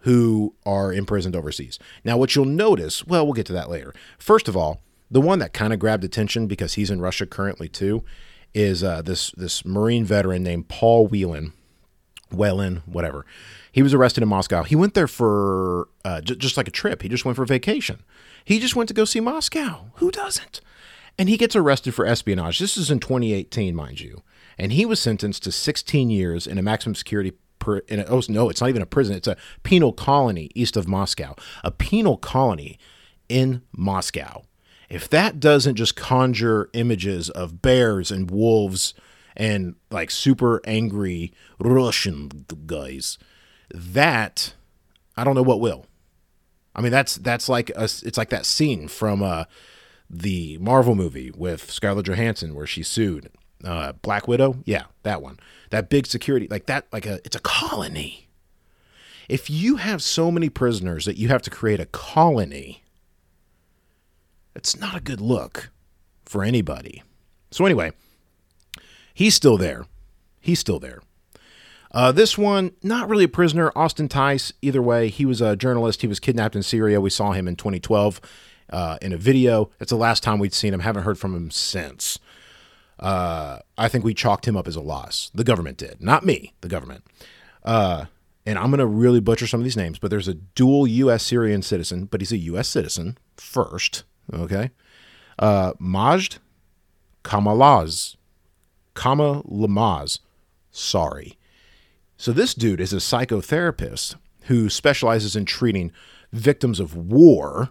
who 0.00 0.54
are 0.66 0.92
imprisoned 0.92 1.36
overseas. 1.36 1.78
Now, 2.04 2.16
what 2.16 2.34
you'll 2.34 2.44
notice, 2.44 3.06
well, 3.06 3.24
we'll 3.24 3.34
get 3.34 3.46
to 3.46 3.52
that 3.52 3.70
later. 3.70 3.94
First 4.18 4.48
of 4.48 4.56
all, 4.56 4.80
the 5.10 5.20
one 5.20 5.38
that 5.38 5.52
kind 5.52 5.72
of 5.72 5.78
grabbed 5.78 6.04
attention 6.04 6.46
because 6.46 6.74
he's 6.74 6.90
in 6.90 7.00
Russia 7.00 7.26
currently 7.26 7.68
too 7.68 8.02
is 8.54 8.82
uh, 8.82 9.02
this 9.02 9.30
this 9.32 9.64
Marine 9.64 10.04
veteran 10.04 10.42
named 10.42 10.68
Paul 10.68 11.06
Whelan, 11.06 11.52
Whelan, 12.30 12.82
whatever. 12.86 13.24
He 13.70 13.82
was 13.82 13.94
arrested 13.94 14.22
in 14.22 14.28
Moscow. 14.28 14.62
He 14.64 14.76
went 14.76 14.94
there 14.94 15.08
for 15.08 15.88
uh, 16.04 16.20
j- 16.20 16.36
just 16.36 16.56
like 16.56 16.68
a 16.68 16.72
trip. 16.72 17.02
He 17.02 17.08
just 17.08 17.24
went 17.24 17.36
for 17.36 17.46
vacation. 17.46 18.02
He 18.44 18.58
just 18.58 18.76
went 18.76 18.88
to 18.88 18.94
go 18.94 19.04
see 19.04 19.20
Moscow. 19.20 19.86
Who 19.94 20.10
doesn't? 20.10 20.60
And 21.18 21.28
he 21.28 21.36
gets 21.36 21.56
arrested 21.56 21.94
for 21.94 22.06
espionage. 22.06 22.58
This 22.58 22.76
is 22.76 22.90
in 22.90 23.00
2018, 23.00 23.74
mind 23.74 24.00
you. 24.00 24.22
And 24.58 24.72
he 24.72 24.84
was 24.84 25.00
sentenced 25.00 25.42
to 25.44 25.52
16 25.52 26.10
years 26.10 26.46
in 26.46 26.58
a 26.58 26.62
maximum 26.62 26.94
security. 26.94 27.32
In 27.88 28.00
a, 28.00 28.04
oh 28.06 28.20
no, 28.28 28.50
it's 28.50 28.60
not 28.60 28.70
even 28.70 28.82
a 28.82 28.86
prison. 28.86 29.14
It's 29.14 29.28
a 29.28 29.36
penal 29.62 29.92
colony 29.92 30.50
east 30.54 30.76
of 30.76 30.88
Moscow. 30.88 31.36
A 31.62 31.70
penal 31.70 32.16
colony 32.16 32.78
in 33.28 33.62
Moscow. 33.72 34.42
If 34.92 35.08
that 35.08 35.40
doesn't 35.40 35.76
just 35.76 35.96
conjure 35.96 36.68
images 36.74 37.30
of 37.30 37.62
bears 37.62 38.10
and 38.10 38.30
wolves 38.30 38.92
and 39.34 39.74
like 39.90 40.10
super 40.10 40.60
angry 40.66 41.32
Russian 41.58 42.44
guys, 42.66 43.16
that 43.74 44.52
I 45.16 45.24
don't 45.24 45.34
know 45.34 45.42
what 45.42 45.60
will. 45.60 45.86
I 46.76 46.82
mean, 46.82 46.92
that's 46.92 47.16
that's 47.16 47.48
like 47.48 47.70
a, 47.70 47.84
it's 47.84 48.18
like 48.18 48.28
that 48.28 48.44
scene 48.44 48.86
from 48.86 49.22
uh, 49.22 49.44
the 50.10 50.58
Marvel 50.58 50.94
movie 50.94 51.30
with 51.30 51.70
Scarlett 51.70 52.04
Johansson 52.04 52.54
where 52.54 52.66
she 52.66 52.82
sued 52.82 53.30
uh, 53.64 53.92
Black 54.02 54.28
Widow. 54.28 54.56
Yeah, 54.66 54.84
that 55.04 55.22
one. 55.22 55.40
That 55.70 55.88
big 55.88 56.06
security, 56.06 56.48
like 56.48 56.66
that, 56.66 56.86
like 56.92 57.06
a 57.06 57.14
it's 57.24 57.36
a 57.36 57.40
colony. 57.40 58.28
If 59.26 59.48
you 59.48 59.76
have 59.76 60.02
so 60.02 60.30
many 60.30 60.50
prisoners 60.50 61.06
that 61.06 61.16
you 61.16 61.28
have 61.28 61.40
to 61.42 61.50
create 61.50 61.80
a 61.80 61.86
colony, 61.86 62.81
it's 64.54 64.78
not 64.78 64.96
a 64.96 65.00
good 65.00 65.20
look 65.20 65.70
for 66.24 66.42
anybody. 66.42 67.02
So 67.50 67.64
anyway, 67.64 67.92
he's 69.14 69.34
still 69.34 69.56
there. 69.56 69.86
He's 70.40 70.58
still 70.58 70.78
there. 70.78 71.00
Uh, 71.92 72.10
this 72.10 72.38
one, 72.38 72.72
not 72.82 73.08
really 73.08 73.24
a 73.24 73.28
prisoner. 73.28 73.70
Austin 73.76 74.08
Tice, 74.08 74.52
either 74.62 74.80
way, 74.80 75.08
he 75.08 75.26
was 75.26 75.40
a 75.40 75.56
journalist. 75.56 76.00
He 76.00 76.08
was 76.08 76.18
kidnapped 76.18 76.56
in 76.56 76.62
Syria. 76.62 77.00
We 77.00 77.10
saw 77.10 77.32
him 77.32 77.46
in 77.46 77.54
2012 77.56 78.20
uh, 78.70 78.98
in 79.02 79.12
a 79.12 79.18
video. 79.18 79.70
That's 79.78 79.90
the 79.90 79.96
last 79.96 80.22
time 80.22 80.38
we'd 80.38 80.54
seen 80.54 80.72
him. 80.72 80.80
Haven't 80.80 81.04
heard 81.04 81.18
from 81.18 81.34
him 81.34 81.50
since. 81.50 82.18
Uh, 82.98 83.58
I 83.76 83.88
think 83.88 84.04
we 84.04 84.14
chalked 84.14 84.48
him 84.48 84.56
up 84.56 84.66
as 84.66 84.76
a 84.76 84.80
loss. 84.80 85.30
The 85.34 85.44
government 85.44 85.76
did, 85.76 86.00
not 86.00 86.24
me. 86.24 86.54
The 86.62 86.68
government. 86.68 87.04
Uh, 87.62 88.06
and 88.46 88.58
I'm 88.58 88.70
going 88.70 88.78
to 88.78 88.86
really 88.86 89.20
butcher 89.20 89.46
some 89.46 89.60
of 89.60 89.64
these 89.64 89.76
names, 89.76 89.98
but 89.98 90.10
there's 90.10 90.28
a 90.28 90.34
dual 90.34 90.86
U.S. 90.86 91.22
Syrian 91.22 91.62
citizen, 91.62 92.06
but 92.06 92.20
he's 92.20 92.32
a 92.32 92.38
U.S. 92.38 92.68
citizen 92.68 93.18
first. 93.36 94.04
Okay. 94.32 94.70
Uh, 95.38 95.72
Majd 95.78 96.38
Kamalaz. 97.24 98.16
Kama 98.94 99.42
Lamaz. 99.44 100.20
Sorry. 100.70 101.38
So 102.16 102.32
this 102.32 102.54
dude 102.54 102.80
is 102.80 102.92
a 102.92 102.96
psychotherapist 102.96 104.16
who 104.42 104.68
specializes 104.68 105.34
in 105.34 105.44
treating 105.44 105.92
victims 106.32 106.80
of 106.80 106.96
war, 106.96 107.70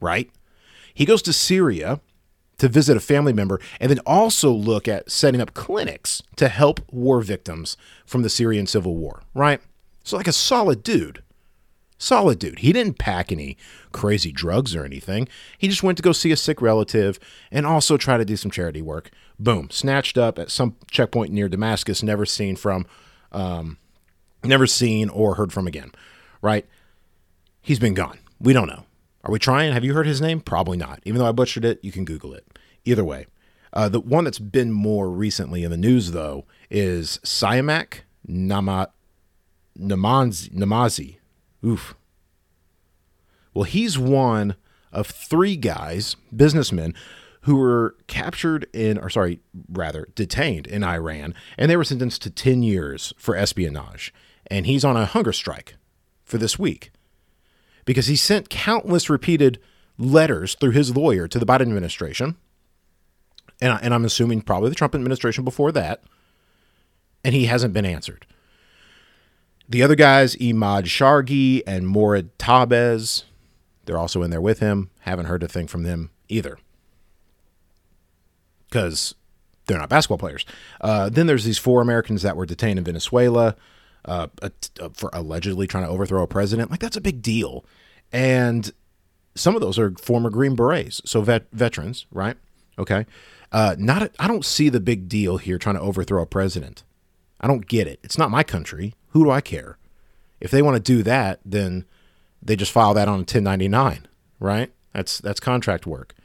right? 0.00 0.30
He 0.94 1.04
goes 1.04 1.22
to 1.22 1.32
Syria 1.32 2.00
to 2.58 2.68
visit 2.68 2.96
a 2.96 3.00
family 3.00 3.32
member 3.32 3.60
and 3.80 3.90
then 3.90 4.00
also 4.06 4.50
look 4.50 4.88
at 4.88 5.10
setting 5.10 5.40
up 5.40 5.54
clinics 5.54 6.22
to 6.36 6.48
help 6.48 6.80
war 6.90 7.20
victims 7.20 7.76
from 8.06 8.22
the 8.22 8.30
Syrian 8.30 8.66
civil 8.66 8.96
war, 8.96 9.22
right? 9.34 9.60
So 10.04 10.16
like 10.16 10.28
a 10.28 10.32
solid 10.32 10.82
dude. 10.82 11.22
Solid 11.98 12.38
dude. 12.38 12.58
He 12.58 12.72
didn't 12.72 12.98
pack 12.98 13.32
any 13.32 13.56
crazy 13.92 14.30
drugs 14.30 14.74
or 14.74 14.84
anything. 14.84 15.28
He 15.56 15.68
just 15.68 15.82
went 15.82 15.96
to 15.96 16.02
go 16.02 16.12
see 16.12 16.30
a 16.30 16.36
sick 16.36 16.60
relative 16.60 17.18
and 17.50 17.66
also 17.66 17.96
try 17.96 18.18
to 18.18 18.24
do 18.24 18.36
some 18.36 18.50
charity 18.50 18.82
work. 18.82 19.10
Boom, 19.38 19.70
snatched 19.70 20.18
up 20.18 20.38
at 20.38 20.50
some 20.50 20.76
checkpoint 20.90 21.32
near 21.32 21.48
Damascus, 21.48 22.02
never 22.02 22.26
seen 22.26 22.56
from 22.56 22.86
um, 23.32 23.78
never 24.44 24.66
seen 24.66 25.08
or 25.08 25.34
heard 25.34 25.52
from 25.52 25.66
again, 25.66 25.92
right? 26.42 26.66
He's 27.60 27.78
been 27.78 27.94
gone. 27.94 28.18
We 28.40 28.52
don't 28.52 28.68
know. 28.68 28.84
Are 29.24 29.32
we 29.32 29.38
trying? 29.38 29.72
Have 29.72 29.84
you 29.84 29.94
heard 29.94 30.06
his 30.06 30.20
name? 30.20 30.40
Probably 30.40 30.76
not. 30.76 31.00
Even 31.04 31.18
though 31.18 31.26
I 31.26 31.32
butchered 31.32 31.64
it, 31.64 31.80
you 31.82 31.90
can 31.90 32.04
Google 32.04 32.32
it. 32.32 32.46
Either 32.84 33.04
way. 33.04 33.26
Uh, 33.72 33.88
the 33.88 34.00
one 34.00 34.24
that's 34.24 34.38
been 34.38 34.72
more 34.72 35.10
recently 35.10 35.64
in 35.64 35.70
the 35.70 35.76
news, 35.76 36.12
though, 36.12 36.46
is 36.70 37.18
Siamak 37.24 38.00
Nama, 38.26 38.90
Namazi, 39.78 40.50
Namazi. 40.52 41.16
Oof. 41.64 41.94
Well, 43.54 43.64
he's 43.64 43.98
one 43.98 44.56
of 44.92 45.06
three 45.06 45.56
guys, 45.56 46.16
businessmen, 46.34 46.94
who 47.42 47.56
were 47.56 47.96
captured 48.08 48.66
in, 48.72 48.98
or 48.98 49.08
sorry, 49.08 49.40
rather 49.70 50.08
detained 50.14 50.66
in 50.66 50.82
Iran, 50.82 51.32
and 51.56 51.70
they 51.70 51.76
were 51.76 51.84
sentenced 51.84 52.22
to 52.22 52.30
10 52.30 52.62
years 52.62 53.14
for 53.16 53.36
espionage. 53.36 54.12
And 54.48 54.66
he's 54.66 54.84
on 54.84 54.96
a 54.96 55.06
hunger 55.06 55.32
strike 55.32 55.76
for 56.24 56.38
this 56.38 56.58
week 56.58 56.90
because 57.84 58.08
he 58.08 58.16
sent 58.16 58.50
countless 58.50 59.08
repeated 59.08 59.60
letters 59.96 60.54
through 60.54 60.72
his 60.72 60.96
lawyer 60.96 61.26
to 61.28 61.38
the 61.38 61.46
Biden 61.46 61.62
administration. 61.62 62.36
And, 63.60 63.72
I, 63.72 63.76
and 63.78 63.94
I'm 63.94 64.04
assuming 64.04 64.42
probably 64.42 64.68
the 64.68 64.74
Trump 64.74 64.94
administration 64.94 65.44
before 65.44 65.72
that. 65.72 66.02
And 67.24 67.34
he 67.34 67.46
hasn't 67.46 67.72
been 67.72 67.86
answered. 67.86 68.26
The 69.68 69.82
other 69.82 69.96
guys, 69.96 70.36
Imad 70.36 70.84
Shargi 70.84 71.62
and 71.66 71.88
Morad 71.88 72.36
Tahbaz, 72.38 73.24
they're 73.84 73.98
also 73.98 74.22
in 74.22 74.30
there 74.30 74.40
with 74.40 74.60
him. 74.60 74.90
Haven't 75.00 75.26
heard 75.26 75.42
a 75.42 75.48
thing 75.48 75.66
from 75.66 75.82
them 75.82 76.10
either 76.28 76.58
because 78.68 79.14
they're 79.66 79.78
not 79.78 79.88
basketball 79.88 80.18
players. 80.18 80.44
Uh, 80.80 81.08
then 81.08 81.26
there's 81.26 81.44
these 81.44 81.58
four 81.58 81.80
Americans 81.80 82.22
that 82.22 82.36
were 82.36 82.46
detained 82.46 82.78
in 82.78 82.84
Venezuela 82.84 83.56
uh, 84.04 84.28
for 84.92 85.10
allegedly 85.12 85.66
trying 85.66 85.84
to 85.84 85.90
overthrow 85.90 86.22
a 86.22 86.26
president. 86.26 86.70
Like 86.70 86.80
that's 86.80 86.96
a 86.96 87.00
big 87.00 87.22
deal, 87.22 87.64
and 88.12 88.72
some 89.34 89.54
of 89.54 89.60
those 89.60 89.78
are 89.78 89.92
former 90.00 90.30
Green 90.30 90.54
Berets, 90.54 91.00
so 91.04 91.20
vet- 91.22 91.50
veterans, 91.52 92.06
right? 92.12 92.36
Okay, 92.78 93.06
uh, 93.52 93.74
not 93.78 94.10
I 94.18 94.28
don't 94.28 94.44
see 94.44 94.68
the 94.68 94.80
big 94.80 95.08
deal 95.08 95.38
here 95.38 95.58
trying 95.58 95.76
to 95.76 95.80
overthrow 95.80 96.22
a 96.22 96.26
president. 96.26 96.84
I 97.46 97.48
don't 97.48 97.68
get 97.68 97.86
it. 97.86 98.00
It's 98.02 98.18
not 98.18 98.32
my 98.32 98.42
country. 98.42 98.94
Who 99.10 99.22
do 99.22 99.30
I 99.30 99.40
care? 99.40 99.78
If 100.40 100.50
they 100.50 100.62
want 100.62 100.74
to 100.74 100.82
do 100.82 101.04
that, 101.04 101.38
then 101.44 101.84
they 102.42 102.56
just 102.56 102.72
file 102.72 102.92
that 102.94 103.06
on 103.06 103.14
a 103.14 103.18
1099, 103.18 104.08
right? 104.40 104.72
That's 104.92 105.18
that's 105.18 105.38
contract 105.38 105.86
work. 105.86 106.16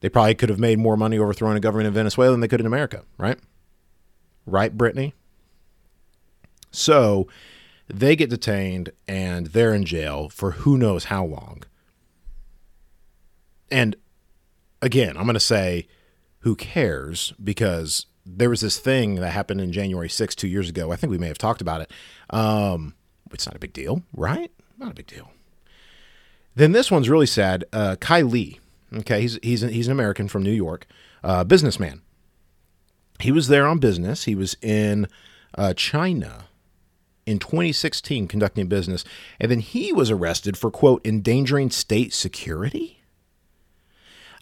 They 0.00 0.10
probably 0.10 0.34
could 0.34 0.50
have 0.50 0.58
made 0.58 0.78
more 0.78 0.98
money 0.98 1.18
overthrowing 1.18 1.56
a 1.56 1.60
government 1.60 1.86
in 1.86 1.94
Venezuela 1.94 2.32
than 2.32 2.40
they 2.40 2.48
could 2.48 2.60
in 2.60 2.66
America, 2.66 3.04
right? 3.16 3.38
Right, 4.44 4.76
Brittney? 4.76 5.14
So 6.70 7.26
they 7.88 8.14
get 8.14 8.28
detained 8.28 8.90
and 9.08 9.46
they're 9.46 9.72
in 9.72 9.86
jail 9.86 10.28
for 10.28 10.50
who 10.50 10.76
knows 10.76 11.04
how 11.04 11.24
long. 11.24 11.62
And 13.70 13.96
again, 14.82 15.16
I'm 15.16 15.24
going 15.24 15.32
to 15.32 15.40
say, 15.40 15.88
who 16.40 16.56
cares? 16.56 17.32
Because 17.42 18.04
there 18.24 18.50
was 18.50 18.60
this 18.60 18.78
thing 18.78 19.16
that 19.16 19.30
happened 19.30 19.60
in 19.60 19.72
January 19.72 20.08
6, 20.08 20.34
two 20.34 20.48
years 20.48 20.68
ago. 20.68 20.92
I 20.92 20.96
think 20.96 21.10
we 21.10 21.18
may 21.18 21.28
have 21.28 21.38
talked 21.38 21.60
about 21.60 21.80
it. 21.80 21.90
Um, 22.30 22.94
it's 23.32 23.46
not 23.46 23.56
a 23.56 23.60
big 23.60 23.72
deal, 23.72 24.02
right? 24.14 24.50
Not 24.78 24.92
a 24.92 24.94
big 24.94 25.06
deal. 25.06 25.30
Then 26.54 26.72
this 26.72 26.90
one's 26.90 27.08
really 27.08 27.26
sad. 27.26 27.64
Uh, 27.72 27.96
Kai 28.00 28.22
Li. 28.22 28.60
okay, 28.98 29.20
he's 29.22 29.38
he's 29.42 29.62
an, 29.62 29.70
he's 29.70 29.86
an 29.86 29.92
American 29.92 30.28
from 30.28 30.42
New 30.42 30.50
York, 30.50 30.86
uh, 31.22 31.44
businessman. 31.44 32.02
He 33.20 33.30
was 33.30 33.48
there 33.48 33.66
on 33.66 33.78
business. 33.78 34.24
He 34.24 34.34
was 34.34 34.56
in 34.62 35.06
uh, 35.56 35.74
China 35.74 36.46
in 37.26 37.38
2016 37.38 38.26
conducting 38.26 38.66
business, 38.66 39.04
and 39.38 39.50
then 39.50 39.60
he 39.60 39.92
was 39.92 40.10
arrested 40.10 40.56
for 40.56 40.70
quote 40.70 41.06
endangering 41.06 41.70
state 41.70 42.12
security. 42.12 42.99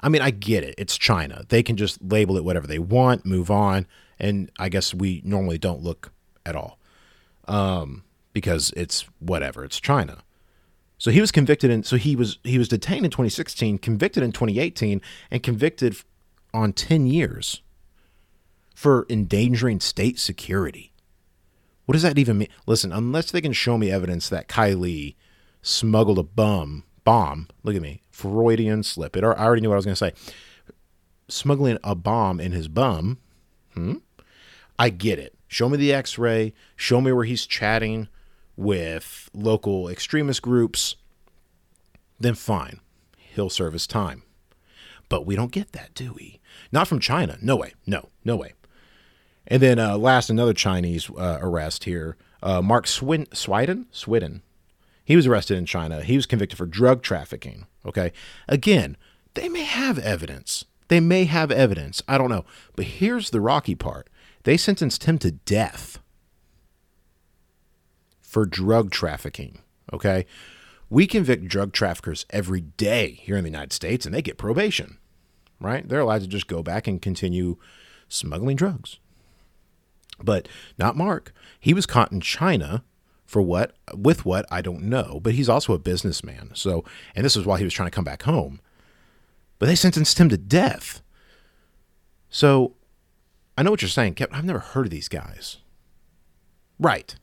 I 0.00 0.09
mean, 0.09 0.23
I 0.23 0.31
get 0.31 0.64
it. 0.64 0.75
It's 0.78 0.97
China. 0.97 1.45
They 1.49 1.62
can 1.62 1.76
just 1.76 2.02
label 2.02 2.37
it 2.37 2.45
whatever 2.45 2.67
they 2.67 2.78
want, 2.78 3.26
move 3.26 3.50
on, 3.50 3.87
and 4.19 4.50
I 4.59 4.69
guess 4.69 4.95
we 4.95 5.23
normally 5.25 5.59
don't 5.59 5.83
look 5.83 6.12
at 6.47 6.55
all 6.55 6.78
um, 7.47 8.05
because 8.33 8.73
it's 8.76 9.02
whatever. 9.19 9.64
It's 9.64 9.81
China. 9.81 10.19
So 10.99 11.11
he 11.11 11.21
was 11.21 11.31
convicted 11.31 11.71
in. 11.71 11.85
So 11.85 11.97
he 11.97 12.17
was 12.17 12.38
he 12.45 12.59
was 12.59 12.69
detained 12.69 13.05
in 13.05 13.11
2016, 13.11 13.78
convicted 13.78 14.23
in 14.23 14.33
2018, 14.33 15.00
and 15.31 15.43
convicted 15.43 15.97
on 16.52 16.73
10 16.73 17.07
years 17.07 17.62
for 18.75 19.07
endangering 19.09 19.81
state 19.81 20.19
security. 20.19 20.93
What 21.87 21.95
does 21.95 22.02
that 22.02 22.19
even 22.19 22.38
mean? 22.38 22.49
Listen, 22.67 22.93
unless 22.93 23.31
they 23.31 23.40
can 23.40 23.52
show 23.52 23.78
me 23.78 23.90
evidence 23.90 24.28
that 24.28 24.49
Kai 24.49 24.75
Li 24.75 25.17
smuggled 25.62 26.19
a 26.19 26.23
bum 26.23 26.85
bomb. 27.05 27.49
Look 27.62 27.75
at 27.75 27.83
me, 27.83 28.02
Freudian 28.18 28.82
slip. 28.82 29.16
It. 29.16 29.22
I 29.22 29.28
already 29.28 29.60
knew 29.62 29.68
what 29.68 29.76
I 29.76 29.78
was 29.78 29.84
going 29.84 29.94
to 29.94 29.96
say. 29.96 30.12
Smuggling 31.28 31.78
a 31.84 31.94
bomb 31.94 32.40
in 32.40 32.52
his 32.52 32.66
bum. 32.66 33.18
Hmm. 33.75 33.94
I 34.78 34.90
get 34.90 35.18
it. 35.18 35.34
Show 35.46 35.68
me 35.68 35.76
the 35.76 35.92
X-ray. 35.92 36.52
Show 36.75 37.00
me 37.00 37.12
where 37.12 37.25
he's 37.25 37.46
chatting 37.46 38.08
with 38.56 39.30
local 39.32 39.88
extremist 39.88 40.42
groups, 40.42 40.96
then 42.18 42.34
fine, 42.34 42.80
he'll 43.16 43.48
serve 43.48 43.72
his 43.72 43.87
time. 43.87 44.25
But 45.08 45.25
we 45.25 45.36
don't 45.36 45.52
get 45.52 45.73
that, 45.73 45.95
do 45.95 46.12
we? 46.12 46.40
Not 46.73 46.88
from 46.88 46.99
China. 46.99 47.38
No 47.40 47.54
way. 47.54 47.75
No, 47.86 48.08
no 48.25 48.34
way. 48.34 48.54
And 49.47 49.62
then 49.62 49.78
uh, 49.78 49.97
last, 49.97 50.28
another 50.28 50.52
Chinese 50.52 51.08
uh, 51.08 51.38
arrest 51.40 51.84
here. 51.84 52.16
Uh, 52.43 52.60
Mark 52.60 52.86
Swin- 52.88 53.26
Swidan? 53.26 53.86
Swidan. 53.93 54.43
He 55.08 55.16
was 55.16 55.26
arrested 55.26 55.56
in 55.56 55.64
China. 55.64 56.02
He 56.02 56.16
was 56.16 56.26
convicted 56.26 56.58
for 56.58 56.66
drug 56.66 57.00
trafficking. 57.00 57.66
Okay. 57.86 58.12
Again, 58.47 58.94
they 59.32 59.49
may 59.49 59.64
have 59.64 59.99
evidence. 59.99 60.66
They 60.88 61.00
may 61.00 61.25
have 61.25 61.50
evidence. 61.50 62.02
I 62.06 62.18
don't 62.18 62.28
know. 62.28 62.44
But 62.76 62.84
here's 62.84 63.30
the 63.30 63.40
rocky 63.40 63.75
part 63.75 64.10
they 64.42 64.58
sentenced 64.58 65.04
him 65.04 65.16
to 65.21 65.30
death 65.30 65.99
for 68.21 68.44
drug 68.44 68.90
trafficking. 68.90 69.60
Okay. 69.94 70.26
We 70.90 71.06
convict 71.06 71.49
drug 71.49 71.73
traffickers 71.73 72.26
every 72.28 72.60
day 72.60 73.12
here 73.23 73.38
in 73.38 73.44
the 73.44 73.50
United 73.50 73.73
States 73.73 74.04
and 74.04 74.14
they 74.14 74.21
get 74.21 74.36
probation, 74.36 74.99
right? 75.58 75.88
They're 75.88 76.00
allowed 76.00 76.21
to 76.21 76.26
just 76.26 76.49
go 76.49 76.62
back 76.62 76.86
and 76.86 77.00
continue 77.00 77.56
smuggling 78.10 78.56
drugs. 78.56 78.99
But 80.23 80.49
not 80.76 80.99
Mark. 80.99 81.32
He 81.58 81.73
was 81.73 81.86
caught 81.86 82.12
in 82.12 82.21
China 82.21 82.84
for 83.28 83.41
what? 83.41 83.76
With 83.95 84.25
what? 84.25 84.45
I 84.50 84.60
don't 84.60 84.82
know. 84.82 85.21
But 85.23 85.34
he's 85.34 85.49
also 85.49 85.73
a 85.73 85.78
businessman. 85.78 86.50
So, 86.54 86.82
and 87.14 87.25
this 87.25 87.36
is 87.36 87.47
why 87.47 87.58
he 87.58 87.64
was 87.64 87.73
trying 87.73 87.88
to 87.91 87.95
come 87.95 88.04
back 88.04 88.25
home. 88.25 88.60
But 89.60 89.67
they 89.67 89.76
sentenced 89.76 90.19
him 90.19 90.28
to 90.30 90.36
death. 90.36 91.00
So, 92.28 92.75
I 93.56 93.62
know 93.62 93.71
what 93.71 93.82
you're 93.82 93.88
saying, 93.88 94.14
Kevin. 94.14 94.34
I've 94.34 94.45
never 94.45 94.58
heard 94.58 94.86
of 94.86 94.91
these 94.91 95.08
guys. 95.08 95.58
Right 96.80 97.14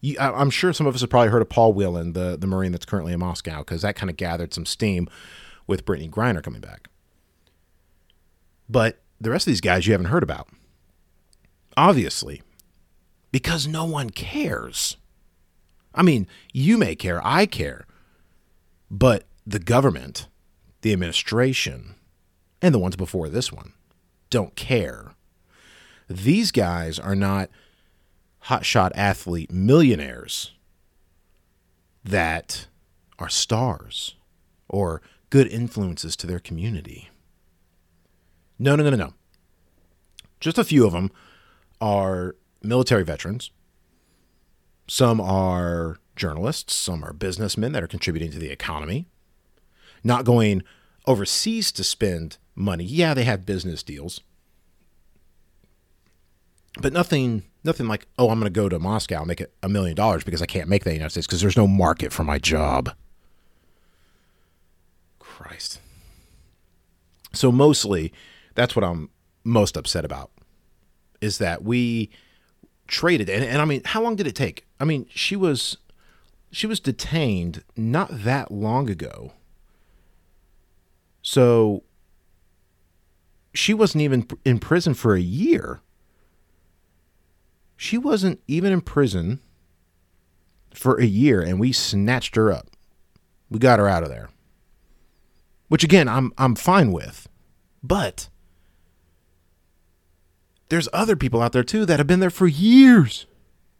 you, 0.00 0.16
I, 0.18 0.40
am 0.40 0.50
sure 0.50 0.72
some 0.72 0.86
of 0.86 0.94
us 0.94 1.00
have 1.00 1.10
probably 1.10 1.30
heard 1.30 1.42
of 1.42 1.48
Paul 1.48 1.72
Whelan, 1.72 2.12
the, 2.12 2.36
the 2.36 2.46
Marine 2.46 2.72
that's 2.72 2.84
currently 2.84 3.12
in 3.12 3.20
Moscow, 3.20 3.58
because 3.58 3.82
that 3.82 3.96
kind 3.96 4.10
of 4.10 4.16
gathered 4.16 4.54
some 4.54 4.66
steam 4.66 5.08
with 5.66 5.84
Brittney 5.84 6.10
Griner 6.10 6.42
coming 6.42 6.60
back. 6.60 6.88
But 8.68 9.00
the 9.20 9.30
rest 9.30 9.46
of 9.46 9.50
these 9.50 9.60
guys 9.60 9.86
you 9.86 9.92
haven't 9.92 10.08
heard 10.08 10.22
about. 10.22 10.48
Obviously, 11.76 12.42
because 13.32 13.66
no 13.66 13.84
one 13.84 14.10
cares. 14.10 14.96
I 15.96 16.02
mean, 16.02 16.28
you 16.52 16.76
may 16.76 16.94
care, 16.94 17.20
I 17.26 17.46
care, 17.46 17.86
but 18.90 19.24
the 19.46 19.58
government, 19.58 20.28
the 20.82 20.92
administration, 20.92 21.94
and 22.60 22.74
the 22.74 22.78
ones 22.78 22.96
before 22.96 23.28
this 23.28 23.50
one 23.50 23.72
don't 24.30 24.54
care. 24.54 25.12
These 26.08 26.52
guys 26.52 26.98
are 26.98 27.16
not 27.16 27.48
hotshot 28.44 28.92
athlete 28.94 29.50
millionaires 29.50 30.52
that 32.04 32.66
are 33.18 33.28
stars 33.28 34.14
or 34.68 35.02
good 35.30 35.48
influences 35.48 36.14
to 36.16 36.26
their 36.26 36.38
community. 36.38 37.10
No, 38.58 38.76
no, 38.76 38.84
no, 38.84 38.90
no, 38.90 38.96
no. 38.96 39.14
Just 40.38 40.58
a 40.58 40.64
few 40.64 40.86
of 40.86 40.92
them 40.92 41.10
are 41.80 42.36
military 42.62 43.02
veterans. 43.02 43.50
Some 44.86 45.20
are 45.20 45.98
journalists. 46.14 46.74
Some 46.74 47.04
are 47.04 47.12
businessmen 47.12 47.72
that 47.72 47.82
are 47.82 47.88
contributing 47.88 48.30
to 48.32 48.38
the 48.38 48.50
economy. 48.50 49.06
Not 50.04 50.24
going 50.24 50.62
overseas 51.06 51.72
to 51.72 51.84
spend 51.84 52.38
money. 52.54 52.84
Yeah, 52.84 53.14
they 53.14 53.24
have 53.24 53.46
business 53.46 53.82
deals. 53.82 54.20
But 56.80 56.92
nothing 56.92 57.44
nothing 57.64 57.88
like, 57.88 58.06
oh, 58.18 58.30
I'm 58.30 58.38
going 58.38 58.52
to 58.52 58.60
go 58.60 58.68
to 58.68 58.78
Moscow 58.78 59.18
and 59.18 59.26
make 59.26 59.42
a 59.62 59.68
million 59.68 59.96
dollars 59.96 60.22
because 60.22 60.40
I 60.40 60.46
can't 60.46 60.68
make 60.68 60.84
that 60.84 60.90
in 60.90 60.94
the 60.94 60.98
United 60.98 61.10
States 61.10 61.26
because 61.26 61.40
there's 61.40 61.56
no 61.56 61.66
market 61.66 62.12
for 62.12 62.22
my 62.22 62.38
job. 62.38 62.90
Christ. 65.18 65.80
So 67.32 67.50
mostly, 67.50 68.12
that's 68.54 68.76
what 68.76 68.84
I'm 68.84 69.10
most 69.44 69.76
upset 69.76 70.04
about 70.04 70.30
is 71.20 71.38
that 71.38 71.62
we 71.62 72.10
traded 72.86 73.28
and, 73.28 73.44
and 73.44 73.60
I 73.60 73.64
mean, 73.64 73.82
how 73.84 74.02
long 74.02 74.16
did 74.16 74.26
it 74.26 74.34
take? 74.34 74.66
I 74.80 74.84
mean, 74.84 75.06
she 75.10 75.36
was 75.36 75.76
she 76.50 76.66
was 76.66 76.80
detained 76.80 77.62
not 77.76 78.08
that 78.10 78.50
long 78.50 78.88
ago. 78.88 79.32
So 81.22 81.82
she 83.52 83.74
wasn't 83.74 84.02
even 84.02 84.26
in 84.44 84.58
prison 84.58 84.94
for 84.94 85.14
a 85.14 85.20
year. 85.20 85.80
She 87.76 87.98
wasn't 87.98 88.40
even 88.46 88.72
in 88.72 88.80
prison 88.80 89.40
for 90.72 90.98
a 91.00 91.06
year 91.06 91.42
and 91.42 91.58
we 91.58 91.72
snatched 91.72 92.36
her 92.36 92.52
up. 92.52 92.68
We 93.50 93.58
got 93.58 93.78
her 93.78 93.88
out 93.88 94.02
of 94.02 94.08
there. 94.08 94.30
Which 95.68 95.84
again, 95.84 96.08
I'm 96.08 96.32
I'm 96.38 96.54
fine 96.54 96.92
with. 96.92 97.28
But 97.82 98.28
there's 100.68 100.88
other 100.92 101.16
people 101.16 101.42
out 101.42 101.52
there 101.52 101.64
too 101.64 101.86
that 101.86 101.98
have 101.98 102.06
been 102.06 102.20
there 102.20 102.30
for 102.30 102.46
years. 102.46 103.26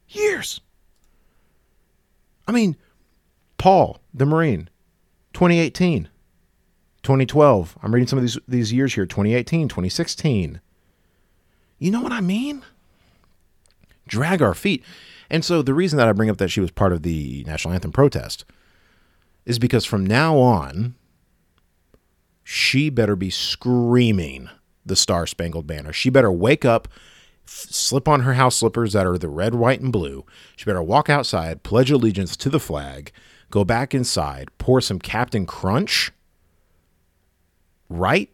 Years. 0.08 0.60
I 2.46 2.52
mean, 2.52 2.76
Paul, 3.58 4.00
the 4.14 4.26
Marine, 4.26 4.68
2018, 5.32 6.08
2012. 7.02 7.78
I'm 7.82 7.92
reading 7.92 8.06
some 8.06 8.18
of 8.18 8.22
these 8.22 8.38
these 8.46 8.72
years 8.72 8.94
here, 8.94 9.06
2018, 9.06 9.68
2016. 9.68 10.60
You 11.78 11.90
know 11.90 12.00
what 12.00 12.12
I 12.12 12.20
mean? 12.20 12.62
drag 14.06 14.42
our 14.42 14.54
feet. 14.54 14.82
And 15.30 15.44
so 15.44 15.62
the 15.62 15.74
reason 15.74 15.96
that 15.98 16.08
I 16.08 16.12
bring 16.12 16.30
up 16.30 16.38
that 16.38 16.50
she 16.50 16.60
was 16.60 16.70
part 16.70 16.92
of 16.92 17.02
the 17.02 17.44
national 17.46 17.74
anthem 17.74 17.92
protest 17.92 18.44
is 19.44 19.58
because 19.58 19.84
from 19.84 20.06
now 20.06 20.38
on, 20.38 20.94
she 22.44 22.90
better 22.90 23.16
be 23.16 23.30
screaming 23.30 24.48
the 24.86 24.96
Star 24.96 25.26
Spangled 25.26 25.66
Banner. 25.66 25.92
She 25.92 26.10
better 26.10 26.32
wake 26.32 26.64
up, 26.64 26.88
slip 27.44 28.08
on 28.08 28.20
her 28.20 28.34
house 28.34 28.56
slippers 28.56 28.92
that 28.92 29.06
are 29.06 29.18
the 29.18 29.28
red, 29.28 29.54
white, 29.54 29.80
and 29.80 29.92
blue. 29.92 30.24
She 30.56 30.64
better 30.64 30.82
walk 30.82 31.10
outside, 31.10 31.62
pledge 31.62 31.90
allegiance 31.90 32.36
to 32.38 32.48
the 32.48 32.60
flag, 32.60 33.12
go 33.50 33.64
back 33.64 33.94
inside, 33.94 34.48
pour 34.58 34.80
some 34.80 34.98
Captain 34.98 35.46
Crunch, 35.46 36.12
right? 37.88 38.30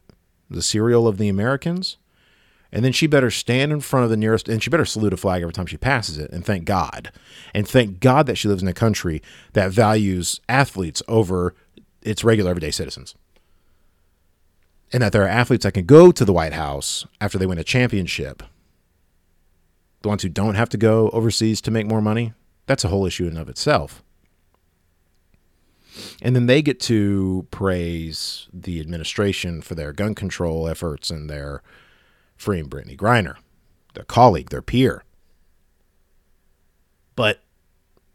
The 0.48 0.62
cereal 0.62 1.08
of 1.08 1.18
the 1.18 1.28
Americans. 1.28 1.96
And 2.74 2.82
then 2.82 2.92
she 2.92 3.06
better 3.06 3.30
stand 3.30 3.70
in 3.70 3.80
front 3.80 4.04
of 4.04 4.10
the 4.10 4.16
nearest, 4.16 4.48
and 4.48 4.62
she 4.62 4.70
better 4.70 4.86
salute 4.86 5.12
a 5.12 5.18
flag 5.18 5.42
every 5.42 5.52
time 5.52 5.66
she 5.66 5.76
passes 5.76 6.16
it, 6.16 6.30
and 6.30 6.42
thank 6.42 6.64
God. 6.64 7.12
And 7.52 7.68
thank 7.68 8.00
God 8.00 8.26
that 8.26 8.36
she 8.36 8.48
lives 8.48 8.62
in 8.62 8.68
a 8.68 8.72
country 8.72 9.20
that 9.52 9.70
values 9.70 10.40
athletes 10.48 11.02
over 11.06 11.54
its 12.00 12.24
regular 12.24 12.50
everyday 12.50 12.70
citizens. 12.70 13.14
And 14.92 15.02
that 15.02 15.12
there 15.12 15.24
are 15.24 15.28
athletes 15.28 15.64
that 15.64 15.72
can 15.72 15.86
go 15.86 16.12
to 16.12 16.24
the 16.24 16.32
White 16.32 16.52
House 16.52 17.06
after 17.20 17.38
they 17.38 17.46
win 17.46 17.58
a 17.58 17.64
championship. 17.64 18.42
The 20.02 20.08
ones 20.08 20.22
who 20.22 20.28
don't 20.28 20.54
have 20.54 20.68
to 20.70 20.76
go 20.76 21.08
overseas 21.10 21.60
to 21.62 21.70
make 21.70 21.86
more 21.86 22.02
money, 22.02 22.34
that's 22.66 22.84
a 22.84 22.88
whole 22.88 23.06
issue 23.06 23.24
in 23.24 23.30
and 23.30 23.38
of 23.38 23.48
itself. 23.48 24.02
And 26.20 26.34
then 26.34 26.46
they 26.46 26.62
get 26.62 26.80
to 26.80 27.46
praise 27.50 28.48
the 28.52 28.80
administration 28.80 29.62
for 29.62 29.74
their 29.74 29.92
gun 29.92 30.14
control 30.14 30.68
efforts 30.68 31.10
and 31.10 31.28
their 31.28 31.62
freeing 32.36 32.68
Brittney 32.68 32.96
Griner, 32.96 33.36
their 33.94 34.04
colleague, 34.04 34.50
their 34.50 34.62
peer. 34.62 35.04
But 37.14 37.42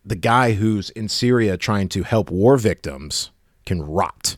the 0.04 0.16
guy 0.16 0.54
who's 0.54 0.90
in 0.92 1.10
Syria 1.10 1.58
trying 1.58 1.90
to 1.90 2.04
help 2.04 2.32
war 2.32 2.58
victims 2.58 3.32
can 3.66 3.82
rot. 3.84 4.38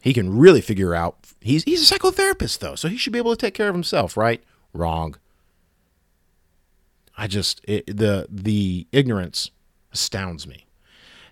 He 0.00 0.14
can 0.14 0.36
really 0.36 0.60
figure 0.60 0.94
out. 0.94 1.18
He's 1.40 1.62
he's 1.64 1.90
a 1.90 1.94
psychotherapist 1.94 2.58
though, 2.58 2.74
so 2.74 2.88
he 2.88 2.96
should 2.96 3.12
be 3.12 3.18
able 3.18 3.36
to 3.36 3.40
take 3.40 3.54
care 3.54 3.68
of 3.68 3.74
himself, 3.74 4.16
right? 4.16 4.42
Wrong. 4.72 5.16
I 7.16 7.26
just 7.26 7.60
it, 7.64 7.86
the 7.86 8.26
the 8.30 8.86
ignorance 8.92 9.50
astounds 9.92 10.46
me. 10.46 10.66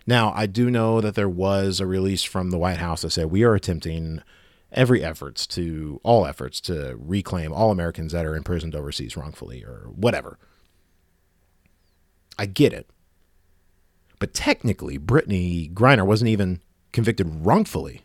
Now, 0.05 0.31
I 0.35 0.45
do 0.45 0.71
know 0.71 1.01
that 1.01 1.15
there 1.15 1.29
was 1.29 1.79
a 1.79 1.85
release 1.85 2.23
from 2.23 2.49
the 2.49 2.57
White 2.57 2.77
House 2.77 3.01
that 3.01 3.11
said 3.11 3.27
we 3.27 3.43
are 3.43 3.55
attempting 3.55 4.21
every 4.71 5.03
efforts 5.03 5.47
to 5.47 5.99
all 6.03 6.25
efforts 6.25 6.61
to 6.61 6.95
reclaim 6.99 7.51
all 7.51 7.71
Americans 7.71 8.11
that 8.11 8.25
are 8.25 8.35
imprisoned 8.35 8.75
overseas 8.75 9.17
wrongfully 9.17 9.63
or 9.63 9.89
whatever. 9.95 10.37
I 12.37 12.45
get 12.45 12.71
it. 12.73 12.87
But 14.19 14.33
technically, 14.33 14.99
Brittney 14.99 15.73
Griner 15.73 16.05
wasn't 16.05 16.29
even 16.29 16.61
convicted 16.91 17.45
wrongfully. 17.45 18.01